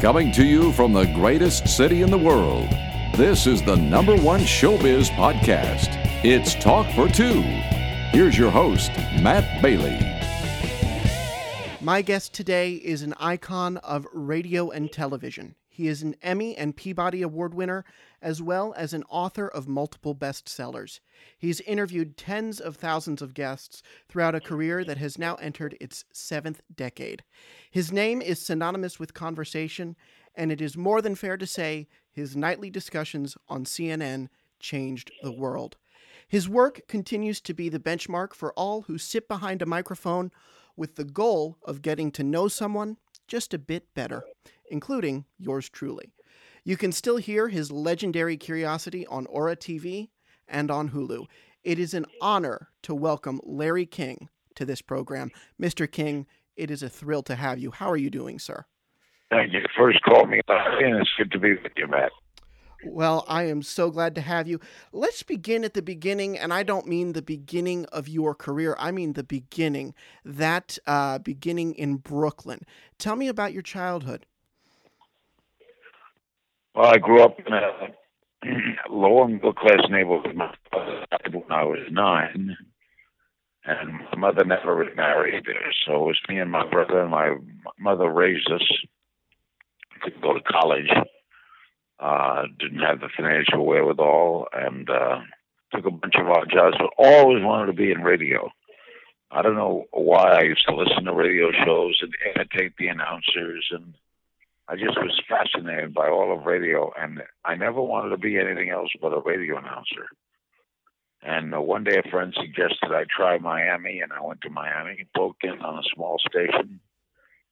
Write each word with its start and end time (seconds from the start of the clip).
Coming 0.00 0.32
to 0.32 0.46
you 0.46 0.72
from 0.72 0.94
the 0.94 1.04
greatest 1.04 1.68
city 1.68 2.00
in 2.00 2.10
the 2.10 2.16
world, 2.16 2.70
this 3.16 3.46
is 3.46 3.60
the 3.60 3.76
number 3.76 4.16
one 4.16 4.40
showbiz 4.40 5.10
podcast. 5.10 5.88
It's 6.24 6.54
Talk 6.54 6.90
for 6.94 7.06
Two. 7.06 7.42
Here's 8.10 8.38
your 8.38 8.50
host, 8.50 8.90
Matt 9.20 9.60
Bailey. 9.60 9.98
My 11.82 12.00
guest 12.00 12.32
today 12.32 12.76
is 12.76 13.02
an 13.02 13.12
icon 13.18 13.76
of 13.76 14.06
radio 14.14 14.70
and 14.70 14.90
television. 14.90 15.54
He 15.68 15.86
is 15.86 16.02
an 16.02 16.16
Emmy 16.22 16.56
and 16.56 16.74
Peabody 16.74 17.20
Award 17.20 17.52
winner, 17.52 17.84
as 18.22 18.40
well 18.40 18.72
as 18.78 18.94
an 18.94 19.04
author 19.10 19.48
of 19.48 19.68
multiple 19.68 20.14
bestsellers. 20.14 21.00
He's 21.38 21.60
interviewed 21.62 22.16
tens 22.16 22.58
of 22.58 22.76
thousands 22.76 23.20
of 23.20 23.34
guests 23.34 23.82
throughout 24.08 24.34
a 24.34 24.40
career 24.40 24.82
that 24.82 24.98
has 24.98 25.18
now 25.18 25.34
entered 25.36 25.76
its 25.78 26.06
seventh 26.10 26.62
decade. 26.74 27.22
His 27.70 27.92
name 27.92 28.20
is 28.20 28.40
synonymous 28.40 28.98
with 28.98 29.14
conversation, 29.14 29.94
and 30.34 30.50
it 30.50 30.60
is 30.60 30.76
more 30.76 31.00
than 31.00 31.14
fair 31.14 31.36
to 31.36 31.46
say 31.46 31.86
his 32.10 32.34
nightly 32.34 32.68
discussions 32.68 33.36
on 33.48 33.64
CNN 33.64 34.28
changed 34.58 35.12
the 35.22 35.30
world. 35.30 35.76
His 36.26 36.48
work 36.48 36.80
continues 36.88 37.40
to 37.42 37.54
be 37.54 37.68
the 37.68 37.78
benchmark 37.78 38.34
for 38.34 38.52
all 38.54 38.82
who 38.82 38.98
sit 38.98 39.28
behind 39.28 39.62
a 39.62 39.66
microphone 39.66 40.32
with 40.76 40.96
the 40.96 41.04
goal 41.04 41.58
of 41.64 41.82
getting 41.82 42.10
to 42.12 42.24
know 42.24 42.48
someone 42.48 42.96
just 43.28 43.54
a 43.54 43.58
bit 43.58 43.94
better, 43.94 44.24
including 44.68 45.24
yours 45.38 45.68
truly. 45.68 46.12
You 46.64 46.76
can 46.76 46.90
still 46.90 47.18
hear 47.18 47.48
his 47.48 47.70
legendary 47.70 48.36
curiosity 48.36 49.06
on 49.06 49.26
Ora 49.26 49.54
TV 49.54 50.08
and 50.48 50.72
on 50.72 50.90
Hulu. 50.90 51.26
It 51.62 51.78
is 51.78 51.94
an 51.94 52.06
honor 52.20 52.68
to 52.82 52.94
welcome 52.94 53.40
Larry 53.44 53.86
King 53.86 54.28
to 54.56 54.64
this 54.64 54.82
program. 54.82 55.30
Mr. 55.60 55.90
King, 55.90 56.26
it 56.60 56.70
is 56.70 56.82
a 56.82 56.88
thrill 56.88 57.22
to 57.24 57.34
have 57.34 57.58
you. 57.58 57.70
How 57.70 57.90
are 57.90 57.96
you 57.96 58.10
doing, 58.10 58.38
sir? 58.38 58.66
Thank 59.30 59.52
you. 59.52 59.60
First 59.76 60.02
call 60.02 60.26
me, 60.26 60.40
and 60.48 60.96
it's 60.96 61.10
good 61.16 61.32
to 61.32 61.38
be 61.38 61.54
with 61.54 61.72
you, 61.76 61.86
Matt. 61.86 62.12
Well, 62.84 63.24
I 63.28 63.44
am 63.44 63.62
so 63.62 63.90
glad 63.90 64.14
to 64.14 64.20
have 64.20 64.48
you. 64.48 64.58
Let's 64.92 65.22
begin 65.22 65.64
at 65.64 65.74
the 65.74 65.82
beginning, 65.82 66.38
and 66.38 66.52
I 66.52 66.62
don't 66.62 66.86
mean 66.86 67.12
the 67.12 67.22
beginning 67.22 67.84
of 67.86 68.08
your 68.08 68.34
career. 68.34 68.74
I 68.78 68.90
mean 68.90 69.12
the 69.12 69.22
beginning, 69.22 69.94
that 70.24 70.78
uh, 70.86 71.18
beginning 71.18 71.74
in 71.74 71.96
Brooklyn. 71.96 72.60
Tell 72.98 73.16
me 73.16 73.28
about 73.28 73.52
your 73.52 73.62
childhood. 73.62 74.26
Well, 76.74 76.86
I 76.86 76.98
grew 76.98 77.22
up 77.22 77.38
in 77.38 77.52
a 77.52 77.70
lower 78.90 79.28
middle 79.28 79.52
class 79.52 79.80
neighborhood 79.90 80.34
when 80.34 81.50
I 81.50 81.64
was 81.64 81.80
nine, 81.90 82.56
and 83.70 84.00
my 84.12 84.18
mother 84.18 84.44
never 84.44 84.74
remarried, 84.74 85.44
so 85.86 85.94
it 85.94 86.06
was 86.06 86.18
me 86.28 86.38
and 86.38 86.50
my 86.50 86.68
brother, 86.68 87.00
and 87.00 87.10
my 87.10 87.36
mother 87.78 88.08
raised 88.10 88.50
us. 88.50 88.62
Could 90.02 90.20
go 90.22 90.32
to 90.32 90.40
college 90.40 90.88
uh, 92.00 92.44
didn't 92.58 92.80
have 92.80 93.00
the 93.00 93.10
financial 93.14 93.66
wherewithal 93.66 94.48
and 94.52 94.88
uh, 94.88 95.20
took 95.72 95.84
a 95.84 95.90
bunch 95.90 96.14
of 96.16 96.28
odd 96.28 96.50
jobs, 96.50 96.76
but 96.78 96.90
always 96.98 97.44
wanted 97.44 97.66
to 97.66 97.72
be 97.72 97.90
in 97.90 98.02
radio. 98.02 98.48
I 99.30 99.42
don't 99.42 99.54
know 99.54 99.84
why 99.92 100.32
I 100.32 100.42
used 100.42 100.66
to 100.66 100.74
listen 100.74 101.04
to 101.04 101.14
radio 101.14 101.52
shows 101.64 101.98
and 102.02 102.12
imitate 102.34 102.72
the 102.78 102.88
announcers, 102.88 103.68
and 103.70 103.94
I 104.66 104.76
just 104.76 104.98
was 104.98 105.20
fascinated 105.28 105.94
by 105.94 106.08
all 106.08 106.36
of 106.36 106.46
radio, 106.46 106.90
and 106.98 107.22
I 107.44 107.54
never 107.54 107.80
wanted 107.80 108.10
to 108.10 108.18
be 108.18 108.38
anything 108.38 108.70
else 108.70 108.88
but 109.00 109.12
a 109.12 109.20
radio 109.20 109.58
announcer. 109.58 110.08
And 111.22 111.54
uh, 111.54 111.60
one 111.60 111.84
day, 111.84 112.00
a 112.04 112.10
friend 112.10 112.34
suggested 112.34 112.92
I 112.92 113.04
try 113.14 113.38
Miami, 113.38 114.00
and 114.00 114.12
I 114.12 114.22
went 114.22 114.40
to 114.42 114.50
Miami, 114.50 115.06
broke 115.14 115.36
in 115.42 115.60
on 115.60 115.78
a 115.78 115.88
small 115.94 116.18
station, 116.18 116.80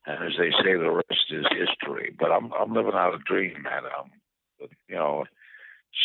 and 0.06 0.24
as 0.24 0.32
they 0.38 0.50
say, 0.62 0.72
the 0.72 0.90
rest 0.90 1.26
is 1.30 1.44
history. 1.50 2.14
But 2.18 2.32
I'm 2.32 2.50
I'm 2.52 2.72
living 2.72 2.94
out 2.94 3.14
a 3.14 3.18
dream, 3.18 3.62
man. 3.62 3.82
You 4.88 4.96
know, 4.96 5.24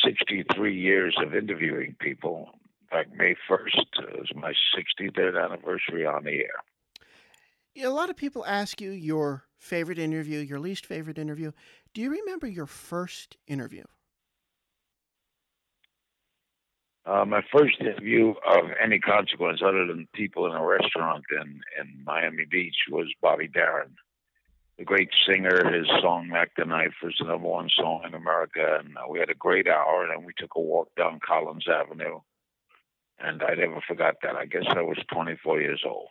63 0.06 0.76
years 0.78 1.16
of 1.24 1.36
interviewing 1.36 1.96
people. 2.00 2.50
In 2.82 2.88
fact, 2.90 3.16
May 3.16 3.36
1st 3.50 4.22
is 4.22 4.30
my 4.36 4.54
63rd 4.78 5.44
anniversary 5.44 6.06
on 6.06 6.26
the 6.26 6.32
air. 6.32 7.84
a 7.84 7.88
lot 7.88 8.10
of 8.10 8.16
people 8.18 8.46
ask 8.46 8.82
you 8.82 8.92
your 8.92 9.46
favorite 9.58 9.98
interview, 9.98 10.40
your 10.40 10.60
least 10.60 10.86
favorite 10.86 11.18
interview. 11.18 11.52
Do 11.94 12.02
you 12.02 12.12
remember 12.12 12.46
your 12.48 12.66
first 12.66 13.38
interview? 13.48 13.84
Uh, 17.06 17.26
my 17.26 17.42
first 17.52 17.82
interview 17.82 18.34
of 18.48 18.66
any 18.82 19.00
consequence, 19.00 19.62
other 19.62 19.86
than 19.86 20.08
people 20.14 20.46
in 20.46 20.54
a 20.54 20.66
restaurant 20.66 21.24
in, 21.32 21.62
in 21.80 22.04
Miami 22.06 22.46
Beach, 22.46 22.76
was 22.90 23.08
Bobby 23.22 23.48
Darin 23.48 23.96
the 24.78 24.84
great 24.84 25.10
singer. 25.28 25.72
His 25.72 25.88
song 26.02 26.28
"Mac 26.28 26.52
the 26.58 26.66
Knife" 26.66 26.96
was 27.04 27.16
the 27.20 27.26
number 27.26 27.48
one 27.48 27.70
song 27.70 28.04
in 28.06 28.14
America, 28.14 28.80
and 28.80 28.98
uh, 28.98 29.08
we 29.10 29.20
had 29.20 29.30
a 29.30 29.36
great 29.36 29.68
hour. 29.68 30.04
And 30.04 30.12
then 30.12 30.26
we 30.26 30.34
took 30.38 30.56
a 30.56 30.62
walk 30.62 30.90
down 30.98 31.20
Collins 31.26 31.66
Avenue, 31.68 32.20
and 33.20 33.42
I 33.44 33.56
never 33.56 33.82
forgot 33.88 34.16
that. 34.24 34.36
I 34.36 34.46
guess 34.46 34.66
I 34.70 34.82
was 34.82 34.98
24 35.12 35.62
years 35.62 35.84
old. 35.86 36.08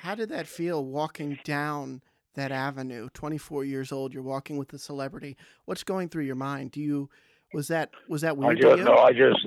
How 0.00 0.14
did 0.14 0.28
that 0.28 0.46
feel 0.46 0.84
walking 0.84 1.38
down 1.44 2.02
that 2.34 2.52
avenue? 2.52 3.08
24 3.14 3.64
years 3.64 3.90
old, 3.90 4.14
you're 4.14 4.22
walking 4.22 4.56
with 4.56 4.72
a 4.72 4.78
celebrity. 4.78 5.36
What's 5.64 5.82
going 5.82 6.08
through 6.08 6.24
your 6.24 6.36
mind? 6.36 6.70
Do 6.70 6.80
you 6.80 7.10
was 7.52 7.68
that 7.68 7.90
was 8.08 8.22
that 8.22 8.36
weird 8.36 8.64
I 8.64 8.76
just? 8.76 8.82
No, 8.82 8.96
I 8.98 9.12
just 9.12 9.46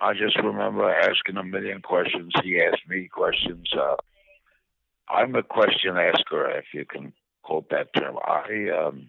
I 0.00 0.12
just 0.12 0.36
remember 0.36 0.90
asking 0.90 1.36
a 1.36 1.44
million 1.44 1.80
questions. 1.80 2.32
He 2.42 2.60
asked 2.60 2.88
me 2.88 3.08
questions. 3.08 3.68
Uh, 3.76 3.96
I'm 5.08 5.34
a 5.34 5.42
question 5.42 5.96
asker, 5.96 6.50
if 6.50 6.66
you 6.74 6.84
can 6.84 7.12
quote 7.42 7.70
that 7.70 7.88
term. 7.94 8.16
I 8.24 8.68
um, 8.70 9.06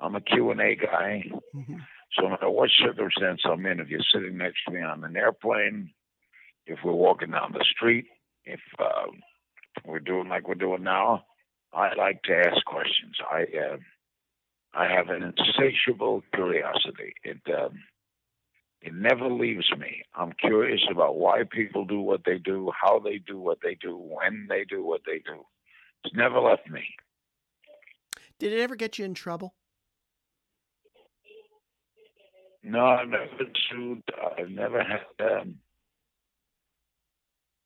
I'm 0.00 0.16
a 0.16 0.20
Q 0.20 0.50
and 0.50 0.60
A 0.60 0.74
guy. 0.74 1.24
Mm-hmm. 1.54 1.76
So 2.12 2.22
no 2.22 2.30
matter 2.30 2.50
what 2.50 2.70
circumstance 2.82 3.42
I'm 3.44 3.64
in, 3.66 3.80
if 3.80 3.88
you're 3.88 4.00
sitting 4.12 4.36
next 4.36 4.64
to 4.66 4.72
me 4.72 4.82
on 4.82 5.04
an 5.04 5.16
airplane, 5.16 5.90
if 6.66 6.78
we're 6.84 6.92
walking 6.92 7.30
down 7.30 7.52
the 7.52 7.64
street, 7.64 8.06
if 8.44 8.60
uh, 8.78 9.06
we're 9.84 10.00
doing 10.00 10.28
like 10.28 10.48
we're 10.48 10.54
doing 10.54 10.82
now, 10.82 11.24
I 11.72 11.94
like 11.94 12.22
to 12.24 12.34
ask 12.34 12.64
questions. 12.64 13.16
I 13.30 13.42
uh, 13.42 13.76
I 14.78 14.86
have 14.86 15.08
an 15.08 15.24
insatiable 15.24 16.22
curiosity. 16.32 17.12
It 17.24 17.40
um, 17.52 17.80
it 18.80 18.94
never 18.94 19.28
leaves 19.28 19.68
me. 19.76 20.02
I'm 20.14 20.32
curious 20.34 20.80
about 20.88 21.16
why 21.16 21.42
people 21.50 21.84
do 21.84 22.00
what 22.00 22.20
they 22.24 22.38
do, 22.38 22.70
how 22.80 23.00
they 23.00 23.18
do 23.18 23.40
what 23.40 23.58
they 23.60 23.74
do, 23.74 23.96
when 23.96 24.46
they 24.48 24.64
do 24.64 24.84
what 24.84 25.00
they 25.04 25.18
do. 25.18 25.44
It's 26.04 26.14
never 26.14 26.38
left 26.38 26.70
me. 26.70 26.84
Did 28.38 28.52
it 28.52 28.60
ever 28.60 28.76
get 28.76 29.00
you 29.00 29.04
in 29.04 29.14
trouble? 29.14 29.54
No, 32.62 32.86
I've 32.86 33.08
never 33.08 33.26
been 33.36 33.52
sued. 33.68 34.02
I've 34.38 34.50
never 34.50 34.80
had. 34.84 35.40
Um, 35.40 35.56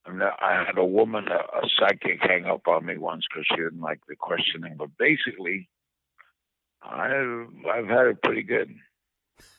I 0.07 0.65
had 0.67 0.79
a 0.79 0.85
woman, 0.85 1.27
a, 1.29 1.59
a 1.59 1.69
psychic, 1.79 2.21
hang 2.23 2.47
up 2.47 2.67
on 2.67 2.87
me 2.87 2.97
once 2.97 3.25
because 3.31 3.45
she 3.51 3.57
didn't 3.57 3.81
like 3.81 4.01
the 4.09 4.17
questioning. 4.17 4.77
But 4.79 4.97
basically, 4.99 5.69
I've 6.85 7.49
I've 7.71 7.89
had 7.89 8.07
it 8.07 8.23
pretty 8.23 8.43
good. 8.43 8.75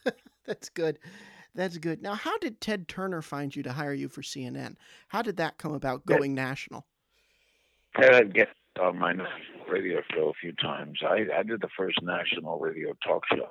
That's 0.46 0.70
good. 0.70 1.00
That's 1.56 1.78
good. 1.78 2.02
Now, 2.02 2.16
how 2.16 2.38
did 2.40 2.60
Ted 2.60 2.88
Turner 2.88 3.22
find 3.22 3.56
you 3.56 3.62
to 3.64 3.72
hire 3.72 3.94
you 3.94 4.10
for 4.10 4.22
CNN? 4.22 4.76
How 5.08 5.22
did 5.22 5.38
that 5.38 5.58
come 5.58 5.74
about 5.74 6.06
going 6.06 6.34
national? 6.34 6.88
Ted 7.96 8.14
had 8.14 8.34
get 8.34 8.50
on 8.82 8.98
my 8.98 9.14
radio 9.70 10.02
show 10.12 10.30
a 10.30 10.34
few 10.42 10.52
times. 10.54 11.00
I, 11.04 11.26
I 11.38 11.44
did 11.44 11.62
the 11.62 11.70
first 11.78 12.00
national 12.02 12.60
radio 12.60 12.94
talk 13.06 13.24
show 13.30 13.50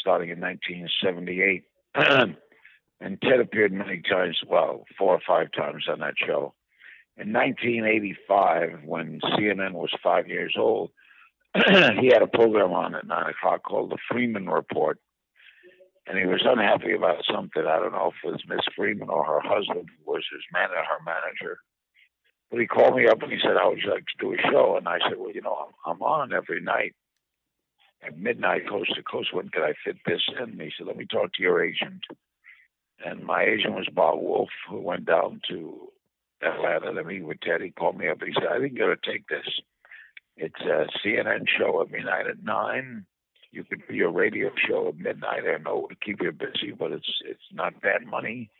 starting 0.00 0.30
in 0.30 0.40
1978. 0.40 1.64
and 3.00 3.22
Ted 3.22 3.40
appeared 3.40 3.72
many 3.72 4.02
times, 4.02 4.38
well, 4.48 4.84
four 4.98 5.14
or 5.14 5.20
five 5.26 5.48
times 5.52 5.84
on 5.88 6.00
that 6.00 6.14
show. 6.18 6.54
In 7.16 7.32
1985, 7.32 8.84
when 8.84 9.20
CNN 9.20 9.72
was 9.72 9.90
five 10.02 10.28
years 10.28 10.54
old, 10.58 10.90
he 12.00 12.08
had 12.08 12.22
a 12.22 12.26
program 12.26 12.72
on 12.72 12.94
at 12.94 13.06
9 13.06 13.26
o'clock 13.30 13.62
called 13.62 13.90
The 13.90 13.98
Freeman 14.10 14.48
Report 14.48 14.98
and 16.06 16.18
he 16.18 16.26
was 16.26 16.42
unhappy 16.44 16.92
about 16.92 17.24
something. 17.30 17.64
I 17.66 17.78
don't 17.78 17.92
know 17.92 18.12
if 18.14 18.28
it 18.28 18.32
was 18.32 18.42
Miss 18.48 18.60
Freeman 18.76 19.08
or 19.10 19.24
her 19.24 19.40
husband 19.40 19.88
who 19.90 20.12
was 20.12 20.24
his 20.32 20.42
man 20.52 20.68
her 20.70 21.04
manager. 21.04 21.58
But 22.50 22.60
he 22.60 22.66
called 22.66 22.94
me 22.94 23.08
up 23.08 23.22
and 23.22 23.32
he 23.32 23.38
said, 23.42 23.56
"How 23.58 23.70
would 23.70 23.82
you 23.82 23.90
like 23.90 24.06
to 24.06 24.20
do 24.20 24.34
a 24.34 24.50
show?" 24.50 24.76
And 24.76 24.86
I 24.86 24.98
said, 25.00 25.18
"Well, 25.18 25.32
you 25.32 25.42
know, 25.42 25.66
I'm, 25.66 25.94
I'm 25.94 26.02
on 26.02 26.32
every 26.32 26.60
night 26.60 26.94
at 28.02 28.16
midnight, 28.16 28.68
coast 28.68 28.94
to 28.94 29.02
coast. 29.02 29.34
When 29.34 29.48
could 29.48 29.64
I 29.64 29.74
fit 29.84 29.96
this 30.06 30.22
in?" 30.38 30.50
And 30.50 30.60
he 30.60 30.70
said, 30.76 30.86
"Let 30.86 30.96
me 30.96 31.06
talk 31.06 31.32
to 31.34 31.42
your 31.42 31.64
agent." 31.64 32.02
And 33.04 33.24
my 33.24 33.42
agent 33.42 33.74
was 33.74 33.88
Bob 33.92 34.20
Woolf, 34.20 34.48
who 34.70 34.80
went 34.80 35.06
down 35.06 35.40
to 35.48 35.88
Atlanta 36.40 36.94
to 36.94 37.04
meet 37.04 37.24
with 37.24 37.40
Ted. 37.40 37.62
He 37.62 37.70
called 37.72 37.98
me 37.98 38.08
up 38.08 38.20
and 38.22 38.28
he 38.28 38.34
said, 38.34 38.52
"I 38.52 38.60
think 38.60 38.74
you're 38.78 38.94
gonna 38.94 39.12
take 39.12 39.26
this. 39.26 39.60
It's 40.36 40.60
a 40.60 40.86
CNN 41.04 41.46
show 41.58 41.80
every 41.80 42.04
night 42.04 42.26
at 42.26 42.42
nine 42.42 43.06
you 43.56 43.64
could 43.64 43.82
do 43.88 43.94
your 43.94 44.12
radio 44.12 44.50
show 44.68 44.88
at 44.88 44.98
midnight. 44.98 45.44
I 45.48 45.56
know 45.62 45.86
to 45.88 45.96
keep 45.96 46.20
you 46.20 46.30
busy, 46.30 46.72
but 46.78 46.92
it's 46.92 47.10
it's 47.24 47.48
not 47.52 47.80
bad 47.80 48.06
money, 48.06 48.50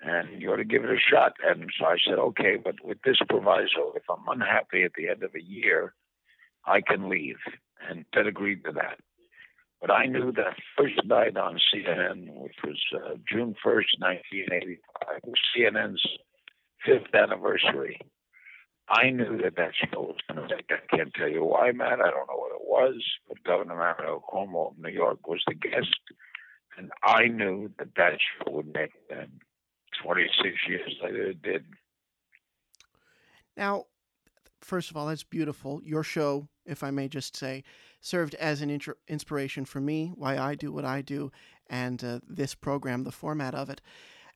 and 0.00 0.40
you 0.40 0.50
ought 0.50 0.56
to 0.56 0.64
give 0.64 0.84
it 0.84 0.90
a 0.90 0.98
shot. 0.98 1.34
And 1.44 1.68
so 1.78 1.84
I 1.84 1.96
said, 2.04 2.18
okay, 2.18 2.56
but 2.62 2.76
with 2.82 2.98
this 3.04 3.18
proviso, 3.28 3.92
if 3.94 4.04
I'm 4.08 4.26
unhappy 4.26 4.82
at 4.84 4.92
the 4.96 5.08
end 5.08 5.22
of 5.22 5.34
a 5.34 5.42
year, 5.42 5.94
I 6.64 6.80
can 6.80 7.08
leave. 7.08 7.36
and 7.88 8.06
Ted 8.14 8.26
agreed 8.26 8.64
to 8.64 8.72
that. 8.72 8.98
But 9.80 9.92
I 9.92 10.06
knew 10.06 10.32
that 10.32 10.56
first 10.76 11.00
night 11.04 11.36
on 11.36 11.60
CNN, 11.72 12.34
which 12.34 12.56
was 12.64 12.82
uh, 12.96 13.14
June 13.30 13.54
1st, 13.64 14.00
1985, 14.00 15.20
was 15.22 15.38
CNN's 15.56 16.04
fifth 16.84 17.14
anniversary. 17.14 18.00
I 18.90 19.10
knew 19.10 19.38
that 19.42 19.56
that 19.56 19.72
show 19.74 20.00
was 20.00 20.16
going 20.28 20.48
to 20.48 20.54
make. 20.54 20.70
I 20.70 20.96
can't 20.96 21.12
tell 21.14 21.28
you 21.28 21.44
why, 21.44 21.72
Matt. 21.72 22.00
I 22.00 22.10
don't 22.10 22.28
know 22.28 22.36
what 22.36 22.52
it 22.52 22.62
was, 22.62 23.02
but 23.28 23.42
Governor 23.44 23.76
Mario 23.76 24.22
Cuomo 24.32 24.70
of 24.70 24.78
New 24.78 24.90
York 24.90 25.26
was 25.28 25.42
the 25.46 25.54
guest, 25.54 25.98
and 26.76 26.90
I 27.02 27.26
knew 27.26 27.70
that 27.78 27.94
that 27.96 28.12
show 28.12 28.52
would 28.52 28.72
make. 28.72 28.92
And 29.10 29.40
26 30.02 30.56
years 30.68 30.94
later, 31.02 31.30
it 31.30 31.42
did. 31.42 31.64
Now, 33.56 33.86
first 34.60 34.90
of 34.90 34.96
all, 34.96 35.06
that's 35.06 35.24
beautiful. 35.24 35.82
Your 35.84 36.02
show, 36.02 36.48
if 36.64 36.82
I 36.82 36.90
may 36.90 37.08
just 37.08 37.36
say, 37.36 37.64
served 38.00 38.34
as 38.36 38.62
an 38.62 38.70
intro- 38.70 38.94
inspiration 39.06 39.64
for 39.64 39.80
me, 39.80 40.12
why 40.14 40.38
I 40.38 40.54
do 40.54 40.72
what 40.72 40.84
I 40.84 41.02
do, 41.02 41.30
and 41.68 42.02
uh, 42.02 42.20
this 42.26 42.54
program, 42.54 43.04
the 43.04 43.12
format 43.12 43.54
of 43.54 43.68
it. 43.68 43.82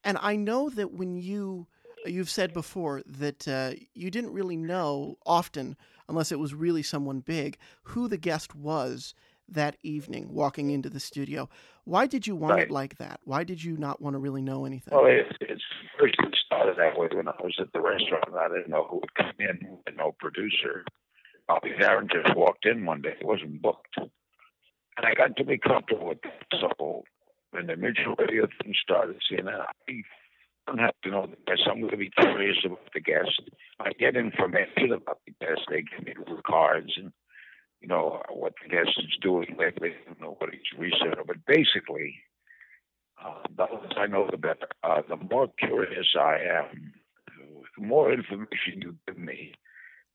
And 0.04 0.18
I 0.20 0.36
know 0.36 0.68
that 0.70 0.92
when 0.92 1.16
you 1.16 1.68
you've 2.06 2.30
said 2.30 2.52
before 2.52 3.02
that 3.06 3.46
uh, 3.48 3.72
you 3.94 4.10
didn't 4.10 4.32
really 4.32 4.56
know 4.56 5.16
often, 5.26 5.76
unless 6.08 6.32
it 6.32 6.38
was 6.38 6.54
really 6.54 6.82
someone 6.82 7.20
big, 7.20 7.58
who 7.82 8.08
the 8.08 8.16
guest 8.18 8.54
was 8.54 9.14
that 9.48 9.76
evening 9.82 10.32
walking 10.32 10.70
into 10.70 10.88
the 10.88 11.00
studio. 11.00 11.48
Why 11.84 12.06
did 12.06 12.26
you 12.26 12.36
want 12.36 12.54
Right. 12.54 12.62
it 12.64 12.70
like 12.70 12.96
that? 12.98 13.20
Why 13.24 13.44
did 13.44 13.62
you 13.62 13.76
not 13.76 14.00
want 14.00 14.14
to 14.14 14.18
really 14.18 14.40
know 14.42 14.64
anything? 14.64 14.96
Well, 14.96 15.06
it, 15.06 15.26
it's 15.40 15.62
first 15.98 16.14
it 16.20 16.34
started 16.46 16.76
that 16.78 16.98
way 16.98 17.08
when 17.12 17.28
I 17.28 17.34
was 17.42 17.54
at 17.58 17.72
the 17.72 17.80
restaurant. 17.80 18.24
I 18.38 18.48
didn't 18.48 18.68
know 18.68 18.86
who 18.88 18.96
would 18.96 19.14
come 19.14 19.32
in, 19.38 19.78
no 19.96 20.14
producer. 20.18 20.84
Bobby 21.48 21.72
Darin 21.78 22.08
just 22.08 22.36
walked 22.36 22.66
in 22.66 22.86
one 22.86 23.02
day. 23.02 23.14
He 23.18 23.26
wasn't 23.26 23.60
booked. 23.60 23.96
And 23.98 25.06
I 25.06 25.14
got 25.14 25.36
to 25.36 25.44
be 25.44 25.58
comfortable 25.58 26.08
with 26.08 26.22
that. 26.22 26.44
So 26.60 27.02
when 27.50 27.66
the 27.66 27.76
mutual 27.76 28.14
radio 28.16 28.46
thing 28.62 28.74
started, 28.80 29.16
seeing 29.28 29.46
that, 29.46 29.60
I 29.60 30.02
don't 30.66 30.78
have 30.78 30.94
to 31.02 31.10
know 31.10 31.26
the 31.26 31.36
guest. 31.46 31.62
I'm 31.68 31.80
going 31.80 31.90
to 31.90 31.96
be 31.96 32.10
curious 32.10 32.58
about 32.64 32.88
the 32.94 33.00
guest. 33.00 33.40
I 33.80 33.90
get 33.98 34.16
information 34.16 34.92
about 34.92 35.18
the 35.26 35.34
guest. 35.40 35.62
They 35.68 35.82
give 35.82 36.06
me 36.06 36.14
little 36.18 36.42
cards 36.46 36.92
and, 36.96 37.12
you 37.80 37.88
know, 37.88 38.22
what 38.30 38.54
the 38.62 38.68
guest 38.68 38.90
is 38.98 39.16
doing 39.20 39.56
lately, 39.58 39.92
you 40.08 40.16
know, 40.20 40.36
what 40.38 40.50
he's 40.52 40.78
researching. 40.78 41.24
But 41.26 41.44
basically, 41.46 42.14
uh, 43.24 43.42
the 43.56 43.64
less 43.64 43.92
I 43.96 44.06
know, 44.06 44.28
the 44.30 44.36
better. 44.36 44.68
Uh, 44.82 45.02
the 45.08 45.16
more 45.16 45.48
curious 45.58 46.14
I 46.18 46.38
am, 46.38 46.92
the 47.76 47.84
more 47.84 48.12
information 48.12 48.82
you 48.82 48.96
give 49.06 49.18
me, 49.18 49.54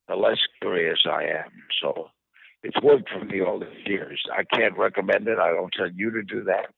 the 0.07 0.15
less 0.15 0.39
curious 0.61 0.99
I 1.05 1.23
am. 1.23 1.51
So 1.81 2.09
it's 2.63 2.81
worked 2.81 3.09
for 3.09 3.23
me 3.23 3.41
all 3.41 3.59
these 3.59 3.85
years. 3.85 4.21
I 4.31 4.43
can't 4.55 4.77
recommend 4.77 5.27
it. 5.27 5.39
I 5.39 5.51
don't 5.51 5.73
tell 5.77 5.91
you 5.91 6.11
to 6.11 6.23
do 6.23 6.43
that. 6.45 6.73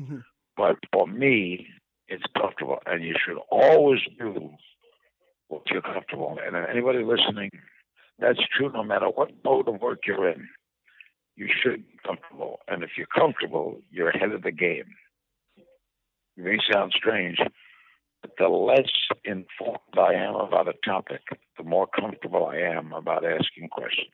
Mhm. 0.00 0.24
But 0.56 0.76
for 0.92 1.06
me, 1.06 1.68
it's 2.08 2.24
comfortable. 2.36 2.78
And 2.86 3.04
you 3.04 3.14
should 3.24 3.38
always 3.50 4.00
do 4.18 4.50
what 5.48 5.62
you're 5.70 5.82
comfortable. 5.82 6.38
And 6.44 6.56
anybody 6.56 7.02
listening, 7.02 7.50
that's 8.18 8.40
true 8.56 8.70
no 8.72 8.82
matter 8.82 9.06
what 9.06 9.30
mode 9.44 9.68
of 9.68 9.80
work 9.80 10.00
you're 10.06 10.28
in. 10.28 10.48
You 11.36 11.48
should 11.62 11.86
be 11.86 11.98
comfortable. 12.06 12.60
And 12.68 12.82
if 12.82 12.90
you're 12.96 13.08
comfortable, 13.08 13.80
you're 13.90 14.10
ahead 14.10 14.32
of 14.32 14.42
the 14.42 14.52
game. 14.52 14.94
It 16.36 16.44
may 16.44 16.58
sound 16.72 16.92
strange, 16.96 17.38
but 18.22 18.32
the 18.38 18.48
less 18.48 18.90
informed 19.24 19.78
I 19.98 20.14
am 20.14 20.34
about 20.34 20.68
a 20.68 20.74
topic, 20.84 21.22
the 21.58 21.64
more 21.64 21.86
comfortable 21.86 22.46
I 22.46 22.56
am 22.58 22.92
about 22.92 23.24
asking 23.24 23.68
questions. 23.70 24.12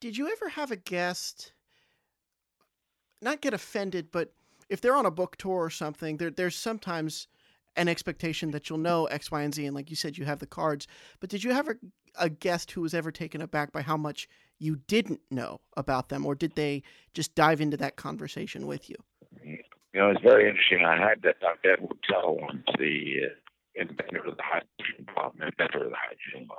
Did 0.00 0.16
you 0.16 0.28
ever 0.28 0.48
have 0.50 0.70
a 0.70 0.76
guest 0.76 1.52
not 3.22 3.42
get 3.42 3.52
offended, 3.52 4.10
but 4.10 4.32
if 4.70 4.80
they're 4.80 4.96
on 4.96 5.04
a 5.04 5.10
book 5.10 5.36
tour 5.36 5.64
or 5.64 5.70
something, 5.70 6.16
there, 6.16 6.30
there's 6.30 6.56
sometimes 6.56 7.26
an 7.76 7.88
expectation 7.88 8.52
that 8.52 8.70
you'll 8.70 8.78
know 8.78 9.06
X, 9.06 9.30
Y, 9.30 9.42
and 9.42 9.54
Z, 9.54 9.66
and 9.66 9.74
like 9.74 9.90
you 9.90 9.96
said, 9.96 10.16
you 10.16 10.24
have 10.24 10.38
the 10.38 10.46
cards. 10.46 10.86
But 11.18 11.28
did 11.28 11.44
you 11.44 11.52
have 11.52 11.68
a, 11.68 11.74
a 12.18 12.30
guest 12.30 12.70
who 12.70 12.80
was 12.80 12.94
ever 12.94 13.10
taken 13.10 13.42
aback 13.42 13.72
by 13.72 13.82
how 13.82 13.96
much 13.96 14.28
you 14.58 14.76
didn't 14.86 15.20
know 15.30 15.60
about 15.76 16.08
them, 16.08 16.24
or 16.24 16.34
did 16.34 16.54
they 16.54 16.82
just 17.14 17.34
dive 17.34 17.60
into 17.60 17.76
that 17.78 17.96
conversation 17.96 18.66
with 18.66 18.88
you? 18.88 18.96
You 19.42 20.00
know, 20.00 20.10
it's 20.10 20.22
very 20.22 20.48
interesting. 20.48 20.84
I 20.84 20.96
had 20.96 21.22
that 21.22 21.40
Dr. 21.40 21.72
Edward 21.72 21.98
Teller 22.08 22.32
once, 22.32 22.64
the 22.78 23.26
uh, 23.26 23.82
inventor 23.82 24.28
of 24.28 24.36
the 24.36 24.42
hydrogen 24.42 25.06
bomb, 25.14 25.32
inventor 25.34 25.84
of 25.84 25.90
the 25.90 25.96
hydrogen 25.96 26.46
bomb. 26.48 26.58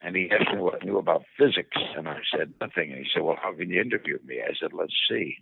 And 0.00 0.16
he 0.16 0.30
asked 0.30 0.54
me 0.54 0.62
what 0.62 0.80
I 0.80 0.84
knew 0.86 0.96
about 0.96 1.24
physics, 1.38 1.76
and 1.96 2.08
I 2.08 2.20
said 2.34 2.54
nothing. 2.60 2.92
And 2.92 3.00
he 3.00 3.06
said, 3.12 3.22
Well, 3.22 3.36
how 3.40 3.52
can 3.52 3.68
you 3.68 3.80
interview 3.80 4.18
me? 4.24 4.40
I 4.40 4.54
said, 4.58 4.72
Let's 4.72 4.94
see. 5.10 5.36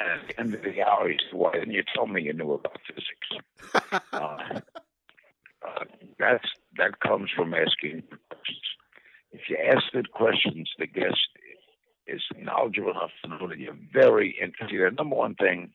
And 0.00 0.08
at 0.10 0.28
the 0.28 0.40
end 0.40 0.54
of 0.54 0.62
the 0.62 0.82
hour, 0.82 1.08
he 1.08 1.18
said, 1.18 1.38
Why 1.38 1.52
didn't 1.52 1.72
you 1.72 1.82
tell 1.94 2.06
me 2.06 2.22
you 2.22 2.32
knew 2.32 2.52
about 2.52 2.78
physics? 2.86 4.02
Uh, 4.12 4.60
uh, 5.66 5.84
that's 6.18 6.48
that 6.76 7.00
comes 7.00 7.30
from 7.34 7.54
asking 7.54 8.02
questions. 8.30 8.68
If 9.32 9.42
you 9.48 9.56
ask 9.56 9.84
good 9.92 10.10
questions, 10.12 10.70
the 10.78 10.86
guest 10.86 11.28
is 12.06 12.22
knowledgeable 12.40 12.92
enough 12.92 13.10
to 13.22 13.30
know 13.30 13.48
that 13.48 13.58
you're 13.58 13.76
very 13.92 14.36
interested. 14.40 14.80
The 14.80 14.94
number 14.96 15.16
one 15.16 15.34
thing 15.34 15.70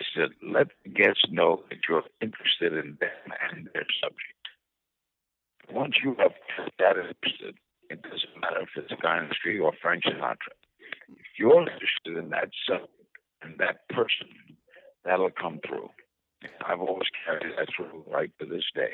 is 0.00 0.06
to 0.14 0.28
let 0.46 0.68
the 0.84 0.90
guest 0.90 1.26
know 1.30 1.62
that 1.70 1.78
you're 1.88 2.04
interested 2.20 2.72
in 2.72 2.96
them 3.00 3.34
and 3.50 3.68
their 3.74 3.86
subject. 4.02 4.42
Once 5.70 5.94
you 6.02 6.14
have 6.18 6.32
that 6.78 6.96
interested, 6.96 7.56
it 7.90 8.02
doesn't 8.02 8.40
matter 8.40 8.62
if 8.62 8.68
it's 8.76 8.92
a 8.92 9.02
guy 9.02 9.18
in 9.18 9.28
the 9.28 9.34
street 9.34 9.60
or 9.60 9.72
Frank 9.80 10.04
Sinatra. 10.04 10.54
If 11.08 11.38
you're 11.38 11.60
interested 11.60 12.16
in 12.16 12.30
that 12.30 12.50
subject 12.68 13.03
and 13.44 13.54
that 13.58 13.88
person, 13.90 14.28
that'll 15.04 15.30
come 15.30 15.60
through. 15.66 15.90
I've 16.66 16.80
always 16.80 17.08
carried 17.24 17.52
that 17.56 17.68
through 17.74 18.04
right 18.06 18.30
to 18.40 18.46
this 18.46 18.64
day. 18.74 18.92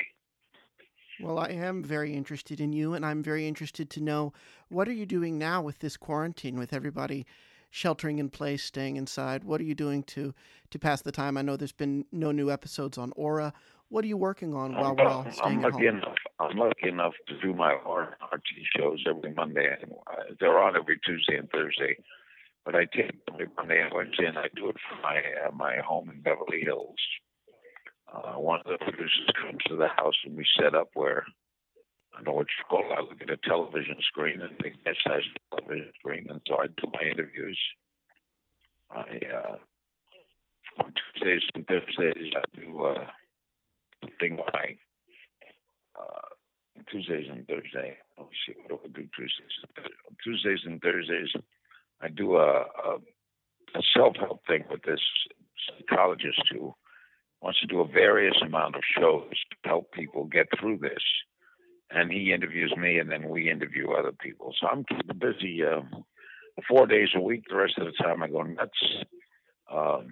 Well, 1.21 1.37
I 1.37 1.49
am 1.49 1.83
very 1.83 2.13
interested 2.13 2.59
in 2.59 2.73
you, 2.73 2.93
and 2.93 3.05
I'm 3.05 3.21
very 3.21 3.47
interested 3.47 3.89
to 3.91 4.01
know 4.01 4.33
what 4.69 4.87
are 4.87 4.93
you 4.93 5.05
doing 5.05 5.37
now 5.37 5.61
with 5.61 5.79
this 5.79 5.97
quarantine, 5.97 6.57
with 6.57 6.73
everybody 6.73 7.25
sheltering 7.69 8.19
in 8.19 8.29
place, 8.29 8.63
staying 8.63 8.95
inside. 8.95 9.43
What 9.43 9.61
are 9.61 9.65
you 9.65 9.75
doing 9.75 10.03
to 10.03 10.33
to 10.71 10.79
pass 10.79 11.01
the 11.01 11.11
time? 11.11 11.37
I 11.37 11.41
know 11.41 11.57
there's 11.57 11.71
been 11.71 12.05
no 12.11 12.31
new 12.31 12.49
episodes 12.49 12.97
on 12.97 13.11
Ora. 13.15 13.53
What 13.89 14.03
are 14.05 14.07
you 14.07 14.17
working 14.17 14.53
on 14.55 14.73
while 14.73 14.91
I'm, 14.91 14.95
we're 14.95 15.07
all 15.07 15.21
I'm 15.25 15.31
staying 15.33 15.63
at 15.65 15.73
lucky 15.73 15.85
home? 15.87 15.97
enough. 15.97 16.15
I'm 16.39 16.57
lucky 16.57 16.87
enough 16.87 17.13
to 17.27 17.39
do 17.41 17.53
my 17.53 17.73
R- 17.85 18.17
RT 18.33 18.43
shows 18.77 19.03
every 19.07 19.33
Monday. 19.33 19.67
and, 19.81 19.91
uh, 20.07 20.33
They're 20.39 20.57
on 20.57 20.75
every 20.77 20.97
Tuesday 21.05 21.35
and 21.37 21.49
Thursday, 21.51 21.97
but 22.65 22.75
I 22.75 22.85
take 22.85 23.11
Monday 23.57 23.81
and 23.81 23.93
Wednesday, 23.93 24.25
and 24.25 24.37
I 24.37 24.47
do 24.55 24.69
it 24.69 24.75
from 24.87 25.01
my 25.01 25.17
uh, 25.17 25.51
my 25.51 25.77
home 25.77 26.09
in 26.09 26.21
Beverly 26.21 26.61
Hills. 26.63 26.99
Uh, 28.13 28.39
one 28.39 28.59
of 28.59 28.65
the 28.65 28.77
producers 28.77 29.29
comes 29.41 29.59
to 29.67 29.75
the 29.75 29.87
house, 29.87 30.15
and 30.25 30.35
we 30.35 30.45
set 30.59 30.75
up 30.75 30.89
where 30.93 31.25
I 32.13 32.17
don't 32.17 32.25
know 32.25 32.33
what 32.33 32.47
you 32.47 32.65
call 32.69 32.91
it. 32.91 32.97
I 32.97 33.01
look 33.01 33.21
at 33.21 33.29
a 33.29 33.37
television 33.37 33.95
screen, 34.07 34.41
and 34.41 34.57
guest 34.83 34.99
has 35.05 35.23
a 35.23 35.55
television 35.55 35.91
screen, 35.99 36.27
and 36.29 36.41
so 36.47 36.55
I 36.55 36.67
do 36.67 36.91
my 36.93 37.09
interviews. 37.09 37.59
I 38.91 39.19
uh, 39.33 39.55
on 40.79 40.93
Tuesdays 41.13 41.43
and 41.55 41.65
Thursdays 41.67 42.33
I 42.35 42.59
do 42.59 42.83
uh, 42.83 43.05
thing 44.19 44.37
when 44.37 44.77
uh, 45.99 46.27
Tuesdays 46.91 47.27
and 47.31 47.47
Thursday. 47.47 47.97
Let 48.17 48.27
me 48.27 48.35
see 48.45 48.53
what 48.57 48.69
do 48.69 48.79
I 48.83 48.87
do 48.87 49.07
Tuesdays 49.15 49.55
Tuesdays 50.23 50.59
and 50.65 50.81
Thursdays, 50.81 51.29
I 52.01 52.09
do 52.09 52.35
a, 52.37 52.61
a, 52.61 52.97
a 53.75 53.81
self 53.95 54.15
help 54.17 54.45
thing 54.47 54.63
with 54.69 54.83
this 54.83 55.01
psychologist 55.67 56.41
who 56.51 56.73
wants 57.41 57.59
to 57.59 57.67
do 57.67 57.81
a 57.81 57.87
various 57.87 58.35
amount 58.43 58.75
of 58.75 58.81
shows 58.97 59.29
to 59.31 59.69
help 59.69 59.91
people 59.91 60.25
get 60.25 60.47
through 60.59 60.77
this. 60.77 61.03
And 61.89 62.11
he 62.11 62.31
interviews 62.31 62.73
me, 62.77 62.99
and 62.99 63.11
then 63.11 63.29
we 63.29 63.49
interview 63.49 63.91
other 63.91 64.13
people. 64.13 64.53
So 64.59 64.67
I'm 64.67 64.85
keeping 64.85 65.17
busy 65.19 65.61
um, 65.65 66.05
four 66.67 66.87
days 66.87 67.09
a 67.15 67.21
week. 67.21 67.43
The 67.49 67.57
rest 67.57 67.77
of 67.77 67.85
the 67.85 67.91
time, 67.91 68.23
I 68.23 68.29
go 68.29 68.43
nuts. 68.43 68.79
Um, 69.69 70.07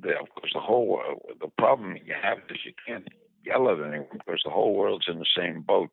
the, 0.00 0.10
of 0.10 0.28
course, 0.28 0.52
the 0.54 0.60
whole 0.60 0.86
world. 0.86 1.22
The 1.40 1.48
problem 1.58 1.96
you 1.96 2.14
have 2.20 2.38
is 2.50 2.58
you 2.64 2.72
can't 2.86 3.08
yell 3.44 3.68
at 3.68 3.80
anyone 3.80 4.06
because 4.12 4.42
the 4.44 4.50
whole 4.50 4.74
world's 4.74 5.06
in 5.08 5.18
the 5.18 5.26
same 5.36 5.62
boat. 5.62 5.90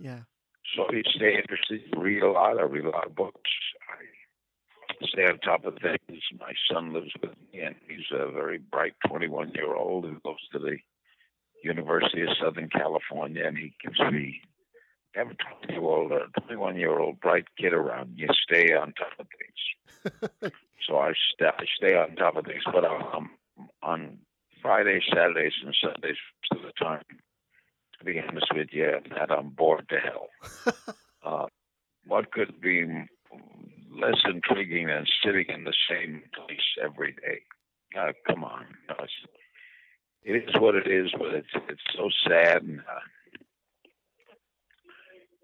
Yeah. 0.00 0.20
So 0.74 0.86
you 0.92 1.02
stay 1.14 1.36
interested. 1.36 1.82
You 1.92 2.00
read 2.00 2.22
a 2.22 2.30
lot. 2.30 2.58
I 2.58 2.62
read 2.62 2.86
a 2.86 2.90
lot 2.90 3.06
of 3.06 3.14
books. 3.14 3.50
I 3.88 4.02
stay 5.02 5.26
on 5.26 5.38
top 5.38 5.64
of 5.64 5.74
things. 5.80 6.22
My 6.38 6.52
son 6.70 6.92
lives 6.92 7.12
with 7.20 7.32
me, 7.52 7.60
and 7.60 7.74
he's 7.88 8.06
a 8.12 8.30
very 8.30 8.58
bright 8.58 8.94
21 9.06 9.52
year 9.54 9.74
old 9.74 10.04
who 10.04 10.20
goes 10.24 10.36
to 10.52 10.58
the 10.58 10.76
University 11.62 12.22
of 12.22 12.28
Southern 12.40 12.68
California, 12.68 13.44
and 13.46 13.56
he 13.56 13.74
gives 13.82 13.98
me. 14.12 14.40
Have 15.14 15.28
a 15.30 15.66
20 15.68 15.72
year 15.72 15.82
old 15.82 16.10
or 16.10 16.26
21 16.42 16.76
year 16.76 16.98
old 16.98 17.20
bright 17.20 17.44
kid 17.56 17.72
around, 17.72 18.14
you 18.16 18.26
stay 18.42 18.74
on 18.74 18.92
top 18.94 19.12
of 19.20 19.26
things. 19.38 20.52
so 20.88 20.98
I 20.98 21.12
stay, 21.34 21.46
I 21.46 21.64
stay 21.76 21.96
on 21.96 22.16
top 22.16 22.36
of 22.36 22.46
things, 22.46 22.64
but 22.66 22.84
I'm 22.84 23.30
on 23.80 24.18
Fridays, 24.60 25.02
Saturdays, 25.08 25.52
and 25.64 25.76
Sundays 25.80 26.16
to 26.52 26.58
the 26.58 26.72
time. 26.84 27.04
To 27.98 28.04
be 28.04 28.18
honest 28.18 28.46
with 28.52 28.68
you, 28.72 28.90
that 29.16 29.30
I'm 29.30 29.50
bored 29.50 29.88
to 29.90 29.98
hell. 30.00 30.28
uh, 31.24 31.46
what 32.06 32.32
could 32.32 32.60
be 32.60 32.84
less 33.94 34.20
intriguing 34.24 34.86
than 34.86 35.06
sitting 35.24 35.46
in 35.48 35.64
the 35.64 35.74
same 35.88 36.22
place 36.34 36.58
every 36.82 37.12
day. 37.12 37.40
Uh, 37.98 38.12
come 38.26 38.44
on, 38.44 38.66
you 38.88 38.94
know, 38.94 39.06
it 40.24 40.48
is 40.48 40.54
what 40.60 40.74
it 40.74 40.86
is, 40.86 41.12
but 41.16 41.34
it's 41.34 41.54
it's 41.68 41.82
so 41.96 42.08
sad. 42.26 42.62
And, 42.62 42.80
uh, 42.80 43.00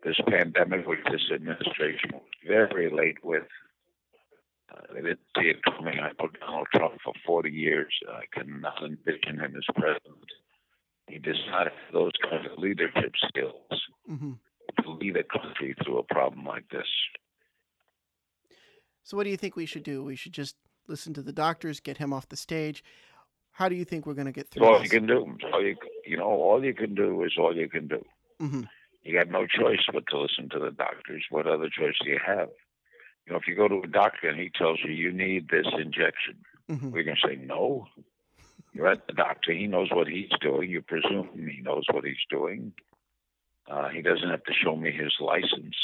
this 0.02 0.16
pandemic, 0.28 0.86
which 0.86 1.00
this 1.10 1.30
administration 1.32 2.10
was 2.14 2.22
very 2.46 2.90
late 2.90 3.22
with, 3.22 3.44
uh, 4.72 4.80
they 4.94 5.02
didn't 5.02 5.20
see 5.36 5.48
it 5.50 5.62
coming. 5.64 5.98
I 5.98 6.12
know 6.18 6.30
Donald 6.40 6.68
Trump 6.74 6.94
for 7.04 7.12
40 7.26 7.50
years. 7.50 7.92
I 8.08 8.24
cannot 8.32 8.82
envision 8.82 9.40
him 9.40 9.54
as 9.56 9.64
president. 9.74 10.24
He 11.08 11.18
does 11.18 11.40
not 11.50 11.64
have 11.64 11.92
those 11.92 12.12
kind 12.28 12.46
of 12.46 12.58
leadership 12.58 13.12
skills 13.28 13.82
mm-hmm. 14.08 14.32
to 14.82 14.90
lead 14.90 15.16
a 15.16 15.24
country 15.24 15.74
through 15.84 15.98
a 15.98 16.14
problem 16.14 16.46
like 16.46 16.68
this. 16.70 16.86
So, 19.02 19.16
what 19.16 19.24
do 19.24 19.30
you 19.30 19.36
think 19.36 19.56
we 19.56 19.66
should 19.66 19.82
do? 19.82 20.04
We 20.04 20.16
should 20.16 20.32
just 20.32 20.56
listen 20.86 21.14
to 21.14 21.22
the 21.22 21.32
doctors, 21.32 21.80
get 21.80 21.98
him 21.98 22.12
off 22.12 22.28
the 22.28 22.36
stage. 22.36 22.84
How 23.52 23.68
do 23.68 23.74
you 23.74 23.84
think 23.84 24.06
we're 24.06 24.14
going 24.14 24.26
to 24.26 24.32
get 24.32 24.48
through? 24.48 24.66
All 24.66 24.78
this? 24.78 24.84
you 24.84 25.00
can 25.00 25.06
do, 25.06 25.36
all 25.52 25.62
you 25.62 25.76
you 26.06 26.16
know, 26.16 26.24
all 26.24 26.64
you 26.64 26.74
can 26.74 26.94
do 26.94 27.22
is 27.24 27.32
all 27.38 27.56
you 27.56 27.68
can 27.68 27.88
do. 27.88 28.04
Mm-hmm. 28.40 28.62
You 29.02 29.14
got 29.14 29.28
no 29.28 29.46
choice 29.46 29.80
but 29.92 30.04
to 30.08 30.18
listen 30.18 30.48
to 30.50 30.58
the 30.58 30.70
doctors. 30.70 31.24
What 31.30 31.46
other 31.46 31.68
choice 31.68 31.94
do 32.02 32.10
you 32.10 32.20
have? 32.24 32.48
You 33.26 33.32
know, 33.32 33.38
if 33.38 33.46
you 33.46 33.54
go 33.54 33.68
to 33.68 33.82
a 33.82 33.86
doctor 33.86 34.28
and 34.28 34.38
he 34.38 34.50
tells 34.50 34.78
you 34.84 34.92
you 34.92 35.12
need 35.12 35.48
this 35.48 35.66
injection, 35.78 36.36
mm-hmm. 36.70 36.90
we're 36.90 37.04
going 37.04 37.16
to 37.22 37.28
say 37.28 37.36
no. 37.36 37.86
You're 38.72 38.88
at 38.88 39.06
the 39.06 39.14
doctor. 39.14 39.52
He 39.52 39.66
knows 39.66 39.90
what 39.90 40.06
he's 40.06 40.30
doing. 40.40 40.70
You 40.70 40.82
presume 40.82 41.28
he 41.34 41.60
knows 41.62 41.84
what 41.92 42.04
he's 42.04 42.16
doing. 42.30 42.72
Uh, 43.68 43.88
he 43.88 44.02
doesn't 44.02 44.28
have 44.28 44.44
to 44.44 44.52
show 44.52 44.76
me 44.76 44.90
his 44.90 45.12
license. 45.20 45.76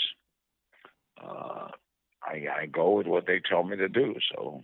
Uh, 1.23 1.69
I, 2.27 2.63
I 2.63 2.67
go 2.67 2.91
with 2.91 3.07
what 3.07 3.27
they 3.27 3.41
tell 3.41 3.63
me 3.63 3.77
to 3.77 3.89
do. 3.89 4.15
So 4.35 4.63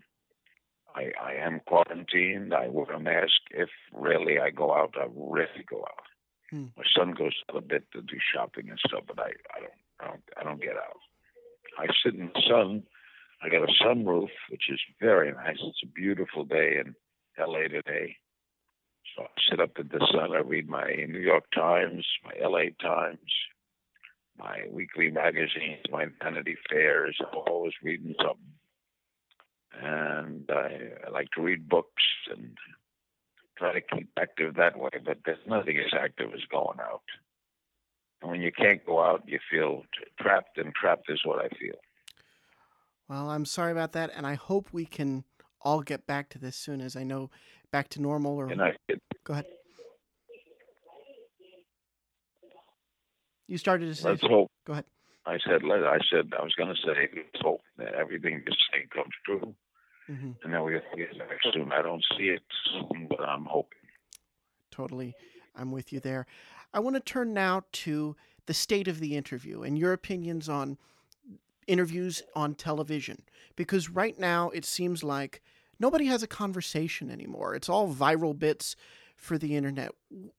I, 0.95 1.12
I 1.23 1.35
am 1.35 1.61
quarantined. 1.66 2.52
I 2.52 2.69
wear 2.69 2.90
a 2.92 3.00
mask. 3.00 3.40
If 3.50 3.69
really 3.95 4.38
I 4.38 4.50
go 4.50 4.75
out, 4.75 4.95
I 4.99 5.07
really 5.14 5.64
go 5.69 5.78
out. 5.78 6.04
Hmm. 6.50 6.66
My 6.76 6.85
son 6.97 7.12
goes 7.12 7.33
out 7.49 7.57
a 7.57 7.61
bit 7.61 7.85
to 7.92 8.02
do 8.02 8.16
shopping 8.35 8.69
and 8.69 8.78
stuff, 8.87 9.04
but 9.07 9.19
I, 9.19 9.31
I 9.57 9.61
don't 9.61 9.73
I 10.00 10.07
don't 10.07 10.23
I 10.38 10.42
don't 10.45 10.61
get 10.61 10.76
out. 10.76 11.00
I 11.78 11.87
sit 12.04 12.14
in 12.14 12.31
the 12.35 12.42
sun. 12.49 12.83
I 13.42 13.49
got 13.49 13.69
a 13.69 13.73
sunroof, 13.83 14.28
which 14.50 14.64
is 14.71 14.81
very 15.00 15.33
nice. 15.33 15.57
It's 15.61 15.83
a 15.83 15.87
beautiful 15.87 16.45
day 16.45 16.78
in 16.85 16.95
LA 17.38 17.69
today. 17.69 18.16
So 19.16 19.25
I 19.25 19.28
sit 19.50 19.61
up 19.61 19.78
in 19.78 19.88
the 19.88 20.07
sun. 20.12 20.33
I 20.33 20.40
read 20.40 20.69
my 20.69 20.92
New 21.09 21.19
York 21.19 21.45
Times, 21.54 22.07
my 22.25 22.33
LA 22.40 22.71
Times, 22.81 23.19
my 24.39 24.61
weekly 24.71 25.11
magazines, 25.11 25.83
my 25.91 26.07
Vanity 26.23 26.57
Fairs. 26.71 27.17
I'm 27.21 27.39
always 27.47 27.73
reading 27.83 28.15
something. 28.19 28.37
And 29.81 30.51
I, 30.51 31.07
I 31.07 31.11
like 31.11 31.31
to 31.37 31.43
read 31.43 31.69
books 31.69 32.03
and 32.31 32.57
try 33.57 33.73
to 33.73 33.81
keep 33.81 34.11
active 34.19 34.55
that 34.57 34.79
way, 34.79 34.91
but 35.05 35.19
there's 35.25 35.39
nothing 35.47 35.79
as 35.79 35.93
active 35.99 36.31
as 36.35 36.41
going 36.51 36.79
out. 36.81 37.03
And 38.21 38.31
when 38.31 38.41
you 38.41 38.53
can't 38.53 38.85
go 38.85 39.03
out, 39.03 39.23
you 39.27 39.39
feel 39.51 39.83
trapped, 40.21 40.59
and 40.59 40.73
trapped 40.75 41.11
is 41.11 41.21
what 41.25 41.45
I 41.45 41.49
feel. 41.57 41.75
Well, 43.09 43.31
I'm 43.31 43.45
sorry 43.45 43.73
about 43.73 43.93
that, 43.93 44.11
and 44.15 44.27
I 44.27 44.35
hope 44.35 44.69
we 44.73 44.85
can 44.85 45.25
all 45.61 45.83
get 45.83 46.07
back 46.07 46.29
to 46.31 46.39
this 46.39 46.57
soon, 46.57 46.81
as 46.81 46.97
I 46.97 47.03
know 47.03 47.31
back 47.71 47.89
to 47.91 48.03
normal. 48.03 48.37
Or 48.37 48.47
and 48.47 48.62
I, 48.62 48.73
go 49.25 49.35
ahead. 49.35 49.47
You 53.52 53.59
started 53.59 53.85
to 53.85 53.94
say. 53.94 54.09
Let's 54.09 54.23
hope. 54.23 54.50
Go 54.66 54.73
ahead. 54.73 54.87
I 55.26 55.37
said. 55.47 55.62
Let. 55.62 55.85
I 55.85 55.99
said. 56.11 56.32
I 56.40 56.42
was 56.42 56.54
going 56.54 56.75
to 56.75 56.80
say. 56.87 57.11
Let's 57.14 57.42
hope 57.42 57.61
that 57.76 57.92
everything 57.92 58.42
you 58.47 58.52
say 58.73 58.87
comes 58.90 59.12
true, 59.26 59.54
mm-hmm. 60.11 60.30
and 60.42 60.54
then 60.54 60.64
we 60.64 60.73
get 60.73 61.18
back 61.18 61.37
soon. 61.52 61.71
I 61.71 61.82
don't 61.82 62.02
see 62.16 62.28
it 62.28 62.40
soon, 62.71 63.09
but 63.11 63.21
I'm 63.21 63.44
hoping. 63.44 63.76
Totally, 64.71 65.14
I'm 65.54 65.71
with 65.71 65.92
you 65.92 66.00
there. 66.00 66.26
I 66.73 66.80
want 66.80 66.97
to 66.97 67.00
turn 67.00 67.35
now 67.35 67.64
to 67.73 68.16
the 68.47 68.54
state 68.54 68.88
of 68.88 69.00
the 69.00 69.18
interview 69.18 69.61
and 69.61 69.78
your 69.78 69.92
opinions 69.92 70.49
on 70.49 70.78
interviews 71.66 72.23
on 72.35 72.54
television 72.54 73.23
because 73.54 73.90
right 73.90 74.18
now 74.18 74.49
it 74.49 74.64
seems 74.64 75.04
like 75.04 75.42
nobody 75.78 76.06
has 76.06 76.23
a 76.23 76.26
conversation 76.26 77.11
anymore. 77.11 77.54
It's 77.54 77.68
all 77.68 77.94
viral 77.94 78.37
bits 78.37 78.76
for 79.14 79.37
the 79.37 79.56
internet. 79.56 79.92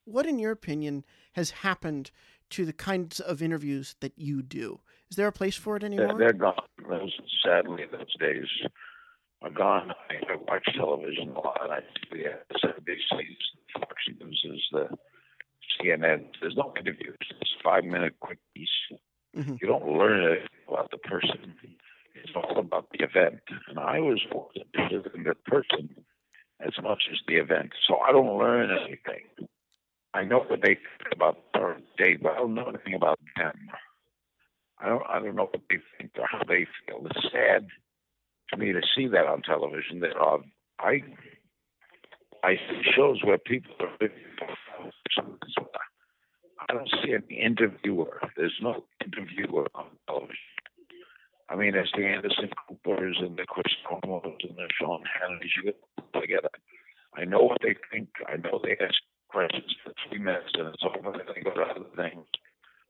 What, 0.03 0.25
in 0.25 0.39
your 0.39 0.51
opinion, 0.51 1.05
has 1.33 1.51
happened 1.51 2.09
to 2.53 2.65
the 2.65 2.73
kinds 2.73 3.19
of 3.19 3.41
interviews 3.41 3.95
that 3.99 4.13
you 4.15 4.41
do? 4.41 4.79
Is 5.09 5.17
there 5.17 5.27
a 5.27 5.31
place 5.31 5.55
for 5.55 5.75
it 5.77 5.83
anymore? 5.83 6.17
They're, 6.17 6.31
they're 6.31 6.33
gone. 6.33 6.55
Those, 6.89 7.13
sadly, 7.43 7.85
those 7.91 8.15
days 8.19 8.47
are 9.41 9.49
gone. 9.49 9.91
I, 10.09 10.33
I 10.33 10.35
watch 10.47 10.67
television 10.75 11.29
a 11.29 11.39
lot. 11.39 11.69
I 11.69 11.79
see 11.79 12.23
the 12.23 12.67
NBC's, 12.67 13.37
Fox 13.73 13.95
News, 14.19 14.67
the 14.71 14.87
CNN. 15.79 16.25
There's 16.41 16.55
no 16.55 16.73
interviews. 16.79 17.17
It's 17.41 17.51
five 17.63 17.83
minute 17.83 18.13
quick 18.19 18.39
piece. 18.55 18.69
Mm-hmm. 19.35 19.55
You 19.61 19.67
don't 19.67 19.87
learn 19.87 20.23
anything 20.23 20.47
about 20.67 20.91
the 20.91 20.97
person. 20.97 21.55
It's 22.15 22.31
all 22.35 22.59
about 22.59 22.87
the 22.91 23.03
event. 23.03 23.41
And 23.67 23.79
I 23.79 23.99
was 23.99 24.21
interested 24.73 25.11
in 25.15 25.23
the 25.23 25.35
person 25.45 25.89
as 26.59 26.73
much 26.81 27.03
as 27.11 27.17
the 27.27 27.35
event. 27.35 27.71
So 27.87 27.97
I 27.97 28.11
don't 28.11 28.37
learn 28.37 28.69
anything. 28.71 29.47
I 30.13 30.23
know 30.23 30.39
what 30.39 30.61
they 30.61 30.75
think 30.75 31.13
about 31.13 31.37
our 31.55 31.77
day, 31.97 32.17
but 32.21 32.33
I 32.33 32.37
don't 32.37 32.53
know 32.53 32.67
anything 32.67 32.93
about 32.93 33.19
them. 33.37 33.53
I 34.79 34.89
don't 34.89 35.03
I 35.09 35.19
don't 35.19 35.35
know 35.35 35.49
what 35.51 35.61
they 35.69 35.77
think 35.97 36.11
or 36.17 36.27
how 36.29 36.41
they 36.47 36.67
feel. 36.85 37.05
It's 37.05 37.31
sad 37.31 37.67
to 38.49 38.57
me 38.57 38.73
to 38.73 38.81
see 38.95 39.07
that 39.07 39.25
on 39.25 39.41
television. 39.41 40.01
That 40.01 40.15
uh, 40.19 40.39
I 40.79 41.01
I 42.43 42.55
see 42.55 42.81
shows 42.95 43.19
where 43.23 43.37
people 43.37 43.71
are 43.79 43.91
living 44.01 44.17
I 46.69 46.73
don't 46.73 46.89
see 47.03 47.11
an 47.11 47.23
interviewer. 47.29 48.19
There's 48.37 48.57
no 48.61 48.85
interviewer 49.03 49.67
on 49.75 49.85
television. 50.07 50.35
I 51.49 51.55
mean, 51.55 51.75
it's 51.75 51.91
the 51.95 52.05
Anderson 52.05 52.49
Coopers 52.67 53.17
and 53.19 53.37
the 53.37 53.45
Chris 53.45 53.73
Cuomos 53.85 54.25
and 54.25 54.57
the 54.57 54.67
Sean 54.79 55.03
Hannitys. 55.03 55.51
You 55.57 55.63
get 55.71 55.79
together. 56.19 56.49
I 57.15 57.25
know 57.25 57.43
what 57.43 57.59
they 57.61 57.75
think. 57.91 58.09
I 58.27 58.37
know 58.37 58.59
they 58.63 58.77
ask 58.83 58.95
questions 59.29 59.75
for 59.83 59.93
three 60.09 60.19
minutes 60.19 60.51
and 60.55 60.69
it's 60.69 60.83
over 60.83 61.11
and 61.19 61.29
they 61.35 61.41
go 61.41 61.51
to 61.53 61.61
other 61.61 61.85
things. 61.95 62.25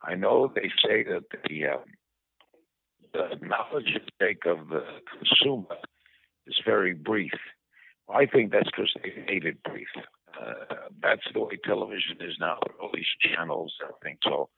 I 0.04 0.16
know 0.16 0.43
they 0.56 0.70
say 0.86 1.04
that 1.04 1.24
the 1.48 1.66
um, 1.68 1.84
the 3.14 3.46
knowledge 3.46 3.96
intake 3.96 4.46
of 4.46 4.70
the 4.70 4.84
consumer 5.18 5.76
is 6.48 6.56
very 6.66 6.94
brief. 6.94 7.34
I 8.14 8.26
think 8.26 8.52
that's 8.52 8.70
because 8.70 8.94
they 9.02 9.24
made 9.32 9.46
it 9.46 9.62
brief. 9.64 9.88
Uh, 10.40 10.76
that's 11.02 11.22
the 11.34 11.40
way 11.40 11.58
television 11.64 12.18
is 12.20 12.36
now. 12.40 12.60
All 12.82 12.90
these 12.94 13.06
channels, 13.22 13.74
everything. 13.84 14.18
So 14.24 14.50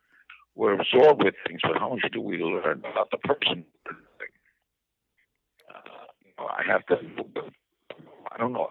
we're 0.56 0.80
absorbed 0.80 1.24
with 1.24 1.36
things, 1.46 1.60
but 1.64 1.78
how 1.78 1.90
much 1.90 2.06
do 2.12 2.22
we 2.22 2.38
learn 2.38 2.80
about 2.80 3.12
the 3.12 3.18
person? 3.18 3.66
Uh, 5.70 6.44
I 6.44 6.64
have 6.66 6.86
to. 6.88 6.96
I 8.32 8.38
don't 8.38 8.54
know 8.54 8.70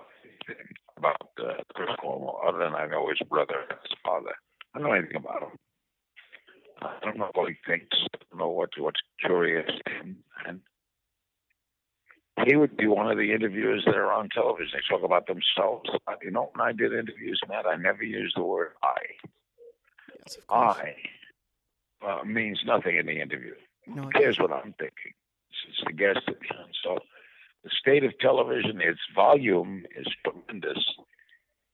anything 0.49 0.67
about 0.97 1.29
uh, 1.39 1.63
Chris 1.75 1.91
Cuomo 2.03 2.37
other 2.47 2.59
than 2.59 2.75
I 2.75 2.87
know 2.87 3.09
his 3.09 3.19
brother 3.29 3.55
and 3.71 3.79
his 3.83 3.99
father. 4.05 4.35
I 4.75 4.79
don't 4.79 4.89
know 4.89 4.95
anything 4.95 5.17
about 5.17 5.43
him. 5.43 5.59
I 7.45 7.53
don't 7.53 7.53
know 7.53 7.53
what 7.53 7.53
he 7.53 7.57
thinks. 7.67 7.97
I 8.15 8.19
don't 8.31 8.39
know 8.39 8.51
what 8.51 8.71
what's 8.79 9.01
curious 9.21 9.71
and, 9.87 10.17
and 10.47 10.61
he 12.47 12.57
would 12.57 12.77
be 12.77 12.87
one 12.87 13.11
of 13.11 13.17
the 13.17 13.33
interviewers 13.33 13.85
that 13.87 13.95
are 13.95 14.13
on 14.13 14.29
television. 14.29 14.73
They 14.75 14.81
talk 14.89 15.05
about 15.05 15.27
themselves. 15.27 15.89
You 16.23 16.31
know, 16.31 16.51
when 16.55 16.67
I 16.67 16.73
did 16.73 16.93
interviews, 16.93 17.41
Matt, 17.49 17.67
I 17.67 17.77
never 17.77 18.03
used 18.03 18.37
the 18.37 18.43
word 18.43 18.73
I. 18.83 18.97
Yes, 20.19 20.39
I 20.49 20.95
uh, 22.07 22.25
means 22.25 22.61
nothing 22.67 22.97
in 22.97 23.07
the 23.07 23.21
interview. 23.21 23.55
No, 23.87 24.03
Who 24.03 24.11
cares 24.11 24.39
what 24.39 24.53
I'm 24.53 24.75
thinking? 24.79 25.13
It's, 25.69 25.83
the 25.87 25.93
guest 25.93 26.21
at 26.27 26.41
the 26.41 26.59
end. 26.59 26.75
So 26.83 26.99
the 27.63 27.71
state 27.71 28.05
of 28.05 28.19
television, 28.19 28.81
its 28.81 29.01
volume 29.15 29.85
is 29.97 30.07
tremendous. 30.25 30.85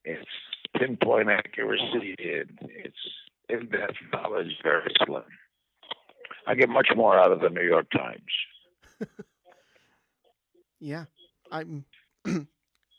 Its 0.04 0.26
pinpoint 0.76 1.30
accuracy, 1.30 2.14
it, 2.18 2.48
its 2.62 2.96
in-depth 3.48 3.96
knowledge 4.12 4.56
very 4.62 4.92
slim. 5.04 5.22
I 6.50 6.54
get 6.56 6.68
much 6.68 6.88
more 6.96 7.16
out 7.16 7.30
of 7.30 7.40
the 7.40 7.48
New 7.48 7.62
York 7.62 7.86
Times. 7.92 8.20
Yeah, 10.82 11.04
I'm 11.52 11.84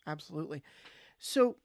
absolutely. 0.07 0.61
So, 1.17 1.55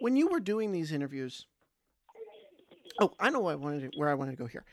when 0.00 0.16
you 0.16 0.28
were 0.28 0.40
doing 0.40 0.72
these 0.72 0.92
interviews, 0.92 1.44
oh, 2.98 3.12
I 3.20 3.28
know 3.28 3.46
I 3.48 3.54
wanted 3.54 3.92
to, 3.92 3.98
where 3.98 4.08
I 4.08 4.14
wanted 4.14 4.30
to 4.30 4.38
go 4.38 4.46
here. 4.46 4.64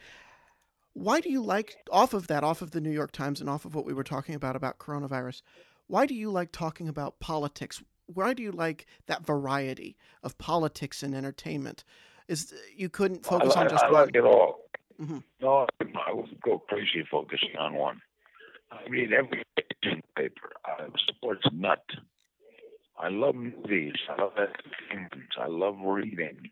Why 0.94 1.20
do 1.20 1.30
you 1.30 1.44
like 1.44 1.76
off 1.92 2.14
of 2.14 2.28
that, 2.28 2.46
off 2.46 2.62
of 2.62 2.72
the 2.72 2.80
New 2.80 2.92
York 2.92 3.12
Times, 3.12 3.42
and 3.42 3.50
off 3.50 3.66
of 3.66 3.76
what 3.76 3.86
we 3.86 3.94
were 3.94 4.06
talking 4.06 4.36
about 4.36 4.56
about 4.56 4.80
coronavirus? 4.80 5.42
Why 5.88 6.06
do 6.06 6.16
you 6.16 6.32
like 6.32 6.54
talking 6.54 6.88
about 6.88 7.20
politics? 7.20 7.84
Why 8.06 8.34
do 8.34 8.42
you 8.42 8.54
like 8.54 8.86
that 9.08 9.26
variety 9.26 9.98
of 10.24 10.38
politics 10.38 11.04
and 11.04 11.14
entertainment? 11.14 11.84
Is 12.28 12.54
you 12.76 12.90
couldn't 12.90 13.26
focus 13.26 13.56
I, 13.56 13.62
on 13.62 13.70
just 13.70 13.84
I 13.84 13.92
one? 13.92 14.06
like 14.06 14.16
it 14.16 14.24
all. 14.24 14.60
Mm-hmm. 15.02 15.20
No, 15.42 15.68
I 16.08 16.14
would 16.14 16.40
go 16.42 16.60
crazy 16.60 17.06
focusing 17.10 17.58
on 17.60 17.74
one. 17.74 18.02
I 18.72 18.90
read 18.90 19.12
every 19.14 19.44
paper. 20.16 20.52
I'm 20.66 20.92
a 20.92 20.98
sports 21.08 21.46
nut. 21.52 21.84
I 22.98 23.10
love 23.10 23.36
movies. 23.36 23.94
I 24.10 24.22
love 24.22 24.34
entertainment. 24.38 25.30
I 25.40 25.48
love 25.48 25.76
reading. 25.84 26.50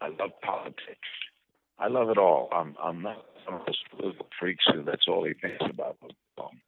I 0.00 0.08
love 0.08 0.30
politics. 0.42 1.08
I 1.78 1.88
love 1.88 2.10
it 2.10 2.18
all. 2.18 2.48
I'm 2.52 2.76
I'm 2.82 3.02
not 3.02 3.24
one 3.46 3.60
of 3.60 3.66
those 3.66 3.82
political 3.90 4.26
freaks 4.38 4.64
who 4.72 4.82
that's 4.82 5.06
all 5.08 5.24
he 5.24 5.34
thinks 5.34 5.64
about. 5.68 5.96
Um, 6.38 6.60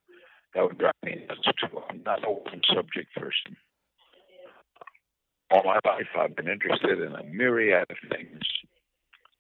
that 0.55 0.63
would 0.65 0.79
drive 0.79 0.95
me 1.05 1.27
nuts 1.29 1.41
too. 1.61 1.81
I'm 1.91 2.03
not 2.05 2.25
a 2.25 2.31
one 2.31 2.63
subject 2.75 3.15
person. 3.15 3.57
All 5.51 5.63
my 5.65 5.79
life, 5.85 6.07
I've 6.19 6.37
been 6.37 6.49
interested 6.49 7.01
in 7.01 7.15
a 7.15 7.25
myriad 7.25 7.87
of 7.91 7.97
things, 8.11 8.41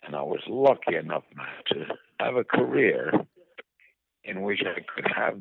and 0.04 0.16
I 0.16 0.22
was 0.22 0.40
lucky 0.48 0.96
enough 0.96 1.24
to 1.68 1.84
have 2.18 2.36
a 2.36 2.44
career 2.44 3.12
in 4.24 4.42
which 4.42 4.60
I 4.64 4.80
could 4.94 5.10
have 5.14 5.40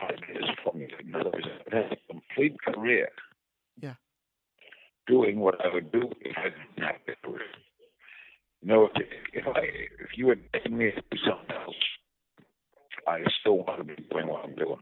ideas 0.00 0.44
formulated. 0.62 1.06
In 1.06 1.14
other 1.14 1.30
words, 1.30 1.46
I 1.72 1.76
had 1.76 1.92
a 1.92 1.96
complete 2.08 2.56
career. 2.62 3.08
Yeah. 3.80 3.94
Doing 5.06 5.40
what 5.40 5.64
I 5.64 5.72
would 5.72 5.90
do 5.90 6.10
if 6.20 6.36
I 6.38 6.50
didn't 6.50 6.86
have 6.86 7.00
a 7.08 7.26
career. 7.26 7.42
You 8.62 8.68
know, 8.68 8.88
if, 8.94 9.06
if 9.32 9.46
I 9.46 9.60
if 9.60 10.16
you 10.16 10.28
had 10.28 10.40
taken 10.52 10.76
me 10.76 10.90
to 10.90 11.02
do 11.10 11.18
something 11.26 11.56
else, 11.56 11.74
I 13.06 13.20
still 13.40 13.58
want 13.58 13.78
to 13.78 13.84
be 13.84 14.02
doing 14.10 14.28
what 14.28 14.44
I'm 14.44 14.54
doing. 14.54 14.78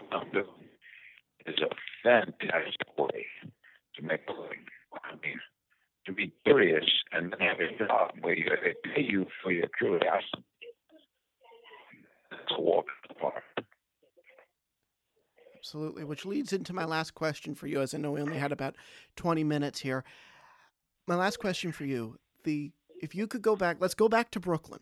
What 0.00 0.22
I'm 0.22 0.30
doing 0.32 0.46
is 1.46 1.54
a 1.58 1.68
fantastic 2.02 2.98
way 2.98 3.26
to 3.96 4.02
make 4.02 4.20
a 4.28 4.32
living. 4.32 4.64
I 5.04 5.12
mean, 5.22 5.40
to 6.06 6.12
be 6.12 6.32
curious 6.44 6.84
and 7.12 7.32
then 7.32 7.40
have 7.40 7.60
a 7.60 7.84
job 7.84 8.12
where 8.20 8.36
you, 8.36 8.46
they 8.62 8.74
pay 8.94 9.02
you 9.02 9.26
for 9.42 9.52
your 9.52 9.68
curiosity. 9.78 10.44
That's 12.30 12.52
a 12.56 12.60
walk 12.60 12.86
in 13.04 13.14
the 13.14 13.20
park. 13.20 13.42
Absolutely, 15.56 16.04
which 16.04 16.24
leads 16.24 16.52
into 16.52 16.72
my 16.72 16.84
last 16.84 17.14
question 17.14 17.54
for 17.54 17.66
you, 17.66 17.80
as 17.80 17.92
I 17.92 17.98
know 17.98 18.12
we 18.12 18.22
only 18.22 18.38
had 18.38 18.52
about 18.52 18.74
20 19.16 19.44
minutes 19.44 19.80
here. 19.80 20.04
My 21.06 21.14
last 21.14 21.38
question 21.38 21.72
for 21.72 21.84
you: 21.84 22.18
the 22.44 22.70
if 23.02 23.14
you 23.14 23.26
could 23.26 23.42
go 23.42 23.56
back, 23.56 23.76
let's 23.80 23.94
go 23.94 24.08
back 24.08 24.30
to 24.30 24.40
Brooklyn, 24.40 24.80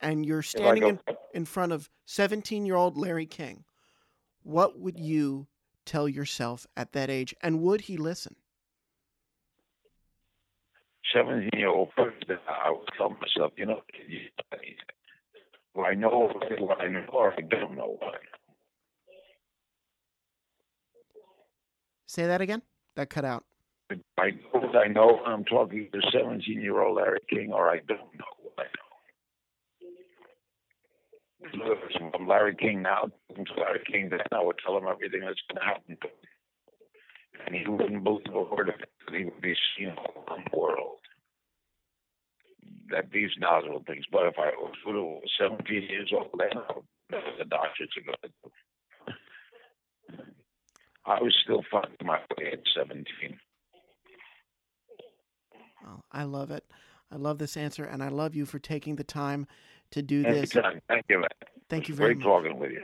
and 0.00 0.24
you're 0.24 0.42
standing 0.42 0.84
in, 0.84 1.00
in 1.34 1.44
front 1.44 1.72
of 1.72 1.90
17 2.06 2.64
year 2.64 2.76
old 2.76 2.96
Larry 2.96 3.26
King. 3.26 3.64
What 4.42 4.78
would 4.78 4.98
you 4.98 5.46
tell 5.86 6.08
yourself 6.08 6.66
at 6.76 6.92
that 6.92 7.08
age, 7.08 7.34
and 7.40 7.62
would 7.62 7.82
he 7.82 7.96
listen? 7.96 8.36
17 11.14 11.50
year 11.54 11.68
old 11.68 11.92
person, 11.92 12.38
I 12.48 12.70
would 12.70 12.88
tell 12.98 13.10
myself, 13.10 13.52
you 13.56 13.64
know, 13.66 13.80
do 15.74 15.82
I 15.82 15.94
know 15.94 16.30
what 16.58 16.80
I 16.80 16.88
know 16.88 17.04
or 17.12 17.32
I 17.32 17.40
don't 17.40 17.76
know 17.76 17.96
what 17.98 18.08
I 18.08 18.18
know? 18.18 18.36
Say 22.06 22.26
that 22.26 22.40
again? 22.40 22.62
That 22.96 23.10
cut 23.10 23.24
out. 23.24 23.44
I 24.18 24.30
know 24.30 24.72
I 24.74 24.88
know. 24.88 25.20
I'm 25.24 25.44
talking 25.44 25.88
to 25.92 26.00
17 26.12 26.60
year 26.60 26.80
old 26.80 26.96
Larry 26.96 27.20
King, 27.30 27.52
or 27.52 27.70
I 27.70 27.78
don't 27.86 28.00
know 28.18 28.32
what 28.42 28.54
I 28.58 28.62
know. 28.62 28.85
I'm 31.44 32.26
Larry 32.26 32.54
King 32.56 32.82
now, 32.82 33.10
to 33.34 33.60
Larry 33.60 33.82
King 33.90 34.08
then, 34.10 34.20
I 34.32 34.42
would 34.42 34.56
tell 34.64 34.76
him 34.76 34.86
everything 34.88 35.20
that's 35.20 35.40
going 35.48 35.60
to 35.60 35.66
happen. 35.66 35.98
And 37.46 37.54
he 37.54 37.68
wouldn't 37.68 38.02
believe 38.02 38.32
a 38.32 38.42
word 38.42 38.70
of 38.70 38.76
it. 38.80 38.88
He 39.12 39.24
would 39.24 39.40
be 39.40 39.54
all 39.96 40.24
around 40.28 40.48
the 40.50 40.58
world. 40.58 40.98
That 42.90 43.10
these 43.12 43.30
nozzle 43.38 43.82
things. 43.86 44.04
But 44.10 44.26
if 44.26 44.34
I 44.38 44.50
was 44.56 44.74
17 45.38 45.82
years 45.82 46.12
old 46.14 46.30
then, 46.38 46.56
I 46.56 46.72
would 46.74 46.84
know 47.10 47.20
the 47.38 47.44
doctors 47.44 47.90
are 47.96 48.02
going 48.04 48.16
to. 48.22 48.30
I 51.04 51.22
was 51.22 51.36
still 51.42 51.62
finding 51.70 51.96
my 52.02 52.18
way 52.36 52.52
at 52.52 52.60
17. 52.76 53.04
Well, 55.84 56.04
I 56.10 56.24
love 56.24 56.50
it. 56.50 56.64
I 57.12 57.16
love 57.16 57.38
this 57.38 57.56
answer, 57.56 57.84
and 57.84 58.02
I 58.02 58.08
love 58.08 58.34
you 58.34 58.46
for 58.46 58.58
taking 58.58 58.96
the 58.96 59.04
time 59.04 59.46
to 59.90 60.02
do 60.02 60.22
this. 60.22 60.54
Anytime. 60.54 60.80
Thank 60.88 61.06
you, 61.08 61.20
man. 61.20 61.28
Thank 61.68 61.88
you 61.88 61.94
very 61.94 62.14
Great 62.14 62.24
much. 62.24 62.42
Great 62.42 62.50
talking 62.50 62.60
with 62.60 62.72
you. 62.72 62.82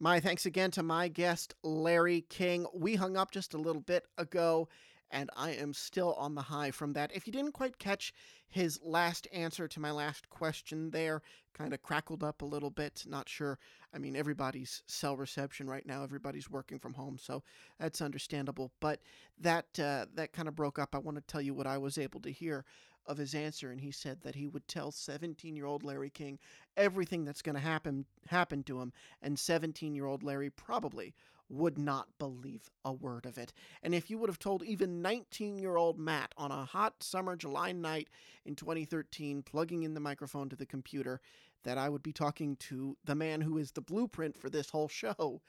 My 0.00 0.20
thanks 0.20 0.46
again 0.46 0.70
to 0.72 0.82
my 0.82 1.08
guest, 1.08 1.54
Larry 1.64 2.20
King. 2.28 2.66
We 2.72 2.94
hung 2.94 3.16
up 3.16 3.32
just 3.32 3.54
a 3.54 3.58
little 3.58 3.82
bit 3.82 4.06
ago, 4.16 4.68
and 5.10 5.30
I 5.36 5.52
am 5.52 5.72
still 5.72 6.14
on 6.14 6.34
the 6.34 6.42
high 6.42 6.70
from 6.70 6.92
that. 6.94 7.14
If 7.14 7.26
you 7.26 7.32
didn't 7.32 7.52
quite 7.52 7.78
catch 7.78 8.12
his 8.48 8.80
last 8.82 9.26
answer 9.32 9.68
to 9.68 9.80
my 9.80 9.90
last 9.90 10.28
question 10.30 10.90
there, 10.90 11.22
kind 11.54 11.72
of 11.72 11.82
crackled 11.82 12.22
up 12.22 12.42
a 12.42 12.46
little 12.46 12.70
bit. 12.70 13.04
Not 13.06 13.28
sure. 13.28 13.58
I 13.92 13.98
mean, 13.98 14.16
everybody's 14.16 14.82
cell 14.86 15.16
reception 15.16 15.68
right 15.68 15.86
now. 15.86 16.02
Everybody's 16.02 16.50
working 16.50 16.78
from 16.78 16.94
home, 16.94 17.18
so 17.18 17.42
that's 17.78 18.00
understandable. 18.00 18.72
But 18.80 19.00
that 19.40 19.66
uh, 19.78 20.06
that 20.14 20.32
kind 20.32 20.48
of 20.48 20.54
broke 20.54 20.78
up. 20.78 20.94
I 20.94 20.98
want 20.98 21.16
to 21.16 21.22
tell 21.22 21.40
you 21.42 21.54
what 21.54 21.66
I 21.66 21.78
was 21.78 21.98
able 21.98 22.20
to 22.20 22.30
hear 22.30 22.64
of 23.06 23.16
his 23.16 23.34
answer, 23.34 23.70
and 23.70 23.80
he 23.80 23.90
said 23.90 24.20
that 24.22 24.34
he 24.34 24.46
would 24.46 24.68
tell 24.68 24.92
17-year-old 24.92 25.82
Larry 25.82 26.10
King 26.10 26.38
everything 26.76 27.24
that's 27.24 27.40
going 27.40 27.54
to 27.54 27.60
happen 27.60 28.04
happen 28.28 28.62
to 28.64 28.80
him, 28.80 28.92
and 29.22 29.36
17-year-old 29.36 30.22
Larry 30.22 30.50
probably 30.50 31.14
would 31.48 31.78
not 31.78 32.08
believe 32.18 32.70
a 32.84 32.92
word 32.92 33.26
of 33.26 33.38
it. 33.38 33.52
And 33.82 33.94
if 33.94 34.10
you 34.10 34.18
would 34.18 34.28
have 34.28 34.38
told 34.38 34.62
even 34.62 35.02
19 35.02 35.58
year 35.58 35.76
old 35.76 35.98
Matt 35.98 36.32
on 36.36 36.50
a 36.50 36.64
hot 36.64 37.02
summer 37.02 37.36
July 37.36 37.72
night 37.72 38.08
in 38.44 38.54
2013, 38.54 39.42
plugging 39.42 39.82
in 39.82 39.94
the 39.94 40.00
microphone 40.00 40.48
to 40.50 40.56
the 40.56 40.66
computer, 40.66 41.20
that 41.64 41.78
I 41.78 41.88
would 41.88 42.02
be 42.02 42.12
talking 42.12 42.56
to 42.56 42.96
the 43.04 43.14
man 43.14 43.40
who 43.40 43.58
is 43.58 43.72
the 43.72 43.80
blueprint 43.80 44.36
for 44.36 44.50
this 44.50 44.70
whole 44.70 44.88
show, 44.88 45.42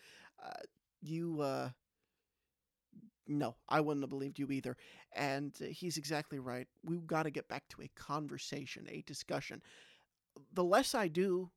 uh, 0.44 0.62
you, 1.02 1.42
uh, 1.42 1.70
no, 3.28 3.56
I 3.68 3.80
wouldn't 3.80 4.04
have 4.04 4.10
believed 4.10 4.40
you 4.40 4.52
either. 4.52 4.76
And 5.16 5.56
he's 5.58 5.98
exactly 5.98 6.40
right. 6.40 6.68
We've 6.84 7.06
got 7.06 7.24
to 7.24 7.32
get 7.32 7.48
back 7.48 7.68
to 7.70 7.82
a 7.84 7.92
conversation, 7.96 8.88
a 8.90 9.04
discussion. 9.06 9.62
The 10.54 10.64
less 10.64 10.96
I 10.96 11.08
do, 11.08 11.52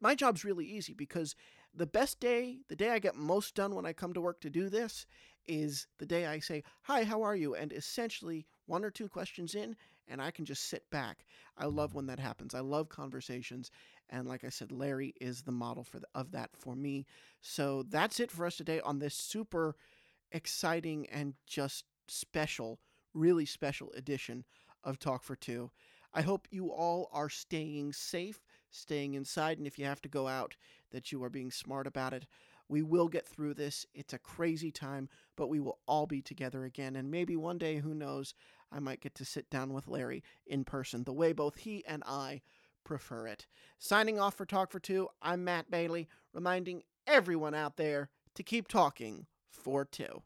my 0.00 0.14
job's 0.14 0.44
really 0.44 0.64
easy 0.64 0.94
because 0.94 1.34
the 1.74 1.86
best 1.86 2.20
day, 2.20 2.58
the 2.68 2.76
day 2.76 2.90
I 2.90 2.98
get 2.98 3.16
most 3.16 3.54
done 3.54 3.74
when 3.74 3.86
I 3.86 3.92
come 3.92 4.12
to 4.14 4.20
work 4.20 4.40
to 4.42 4.50
do 4.50 4.68
this, 4.68 5.06
is 5.46 5.86
the 5.98 6.06
day 6.06 6.26
I 6.26 6.38
say, 6.38 6.62
Hi, 6.82 7.04
how 7.04 7.22
are 7.22 7.34
you? 7.34 7.54
And 7.54 7.72
essentially, 7.72 8.46
one 8.66 8.84
or 8.84 8.90
two 8.90 9.08
questions 9.08 9.54
in, 9.54 9.76
and 10.08 10.20
I 10.20 10.30
can 10.30 10.44
just 10.44 10.68
sit 10.68 10.88
back. 10.90 11.24
I 11.56 11.66
love 11.66 11.94
when 11.94 12.06
that 12.06 12.18
happens. 12.18 12.54
I 12.54 12.60
love 12.60 12.88
conversations. 12.88 13.70
And 14.10 14.28
like 14.28 14.44
I 14.44 14.50
said, 14.50 14.72
Larry 14.72 15.14
is 15.20 15.42
the 15.42 15.52
model 15.52 15.84
for 15.84 15.98
the, 15.98 16.06
of 16.14 16.32
that 16.32 16.50
for 16.54 16.76
me. 16.76 17.06
So 17.40 17.82
that's 17.88 18.20
it 18.20 18.30
for 18.30 18.46
us 18.46 18.56
today 18.56 18.80
on 18.80 18.98
this 18.98 19.14
super 19.14 19.76
exciting 20.30 21.08
and 21.10 21.34
just 21.46 21.84
special, 22.08 22.78
really 23.14 23.46
special 23.46 23.90
edition 23.96 24.44
of 24.84 24.98
Talk 24.98 25.22
for 25.22 25.36
Two. 25.36 25.70
I 26.14 26.22
hope 26.22 26.46
you 26.50 26.70
all 26.70 27.08
are 27.12 27.30
staying 27.30 27.94
safe, 27.94 28.40
staying 28.72 29.14
inside, 29.14 29.58
and 29.58 29.66
if 29.66 29.78
you 29.78 29.84
have 29.84 30.02
to 30.02 30.08
go 30.08 30.26
out, 30.26 30.56
that 30.90 31.12
you 31.12 31.22
are 31.22 31.30
being 31.30 31.50
smart 31.50 31.86
about 31.86 32.12
it. 32.12 32.26
We 32.68 32.82
will 32.82 33.08
get 33.08 33.26
through 33.26 33.54
this. 33.54 33.86
It's 33.94 34.12
a 34.12 34.18
crazy 34.18 34.70
time, 34.70 35.08
but 35.36 35.48
we 35.48 35.60
will 35.60 35.78
all 35.86 36.06
be 36.06 36.22
together 36.22 36.64
again. 36.64 36.96
And 36.96 37.10
maybe 37.10 37.36
one 37.36 37.58
day, 37.58 37.76
who 37.76 37.94
knows, 37.94 38.34
I 38.72 38.80
might 38.80 39.00
get 39.00 39.14
to 39.16 39.24
sit 39.24 39.50
down 39.50 39.72
with 39.72 39.88
Larry 39.88 40.24
in 40.46 40.64
person, 40.64 41.04
the 41.04 41.12
way 41.12 41.32
both 41.32 41.58
he 41.58 41.84
and 41.86 42.02
I 42.06 42.40
prefer 42.84 43.26
it. 43.26 43.46
Signing 43.78 44.18
off 44.18 44.34
for 44.34 44.46
Talk 44.46 44.72
for 44.72 44.80
Two, 44.80 45.08
I'm 45.20 45.44
Matt 45.44 45.70
Bailey, 45.70 46.08
reminding 46.32 46.82
everyone 47.06 47.54
out 47.54 47.76
there 47.76 48.08
to 48.34 48.42
keep 48.42 48.68
talking 48.68 49.26
for 49.50 49.84
two. 49.84 50.22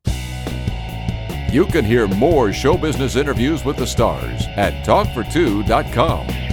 You 1.50 1.66
can 1.66 1.85
hear 1.85 2.06
more 2.09 2.52
show 2.52 2.76
business 2.76 3.16
interviews 3.16 3.64
with 3.64 3.76
the 3.76 3.87
stars 3.87 4.46
at 4.56 4.85
talkfor2.com. 4.85 6.45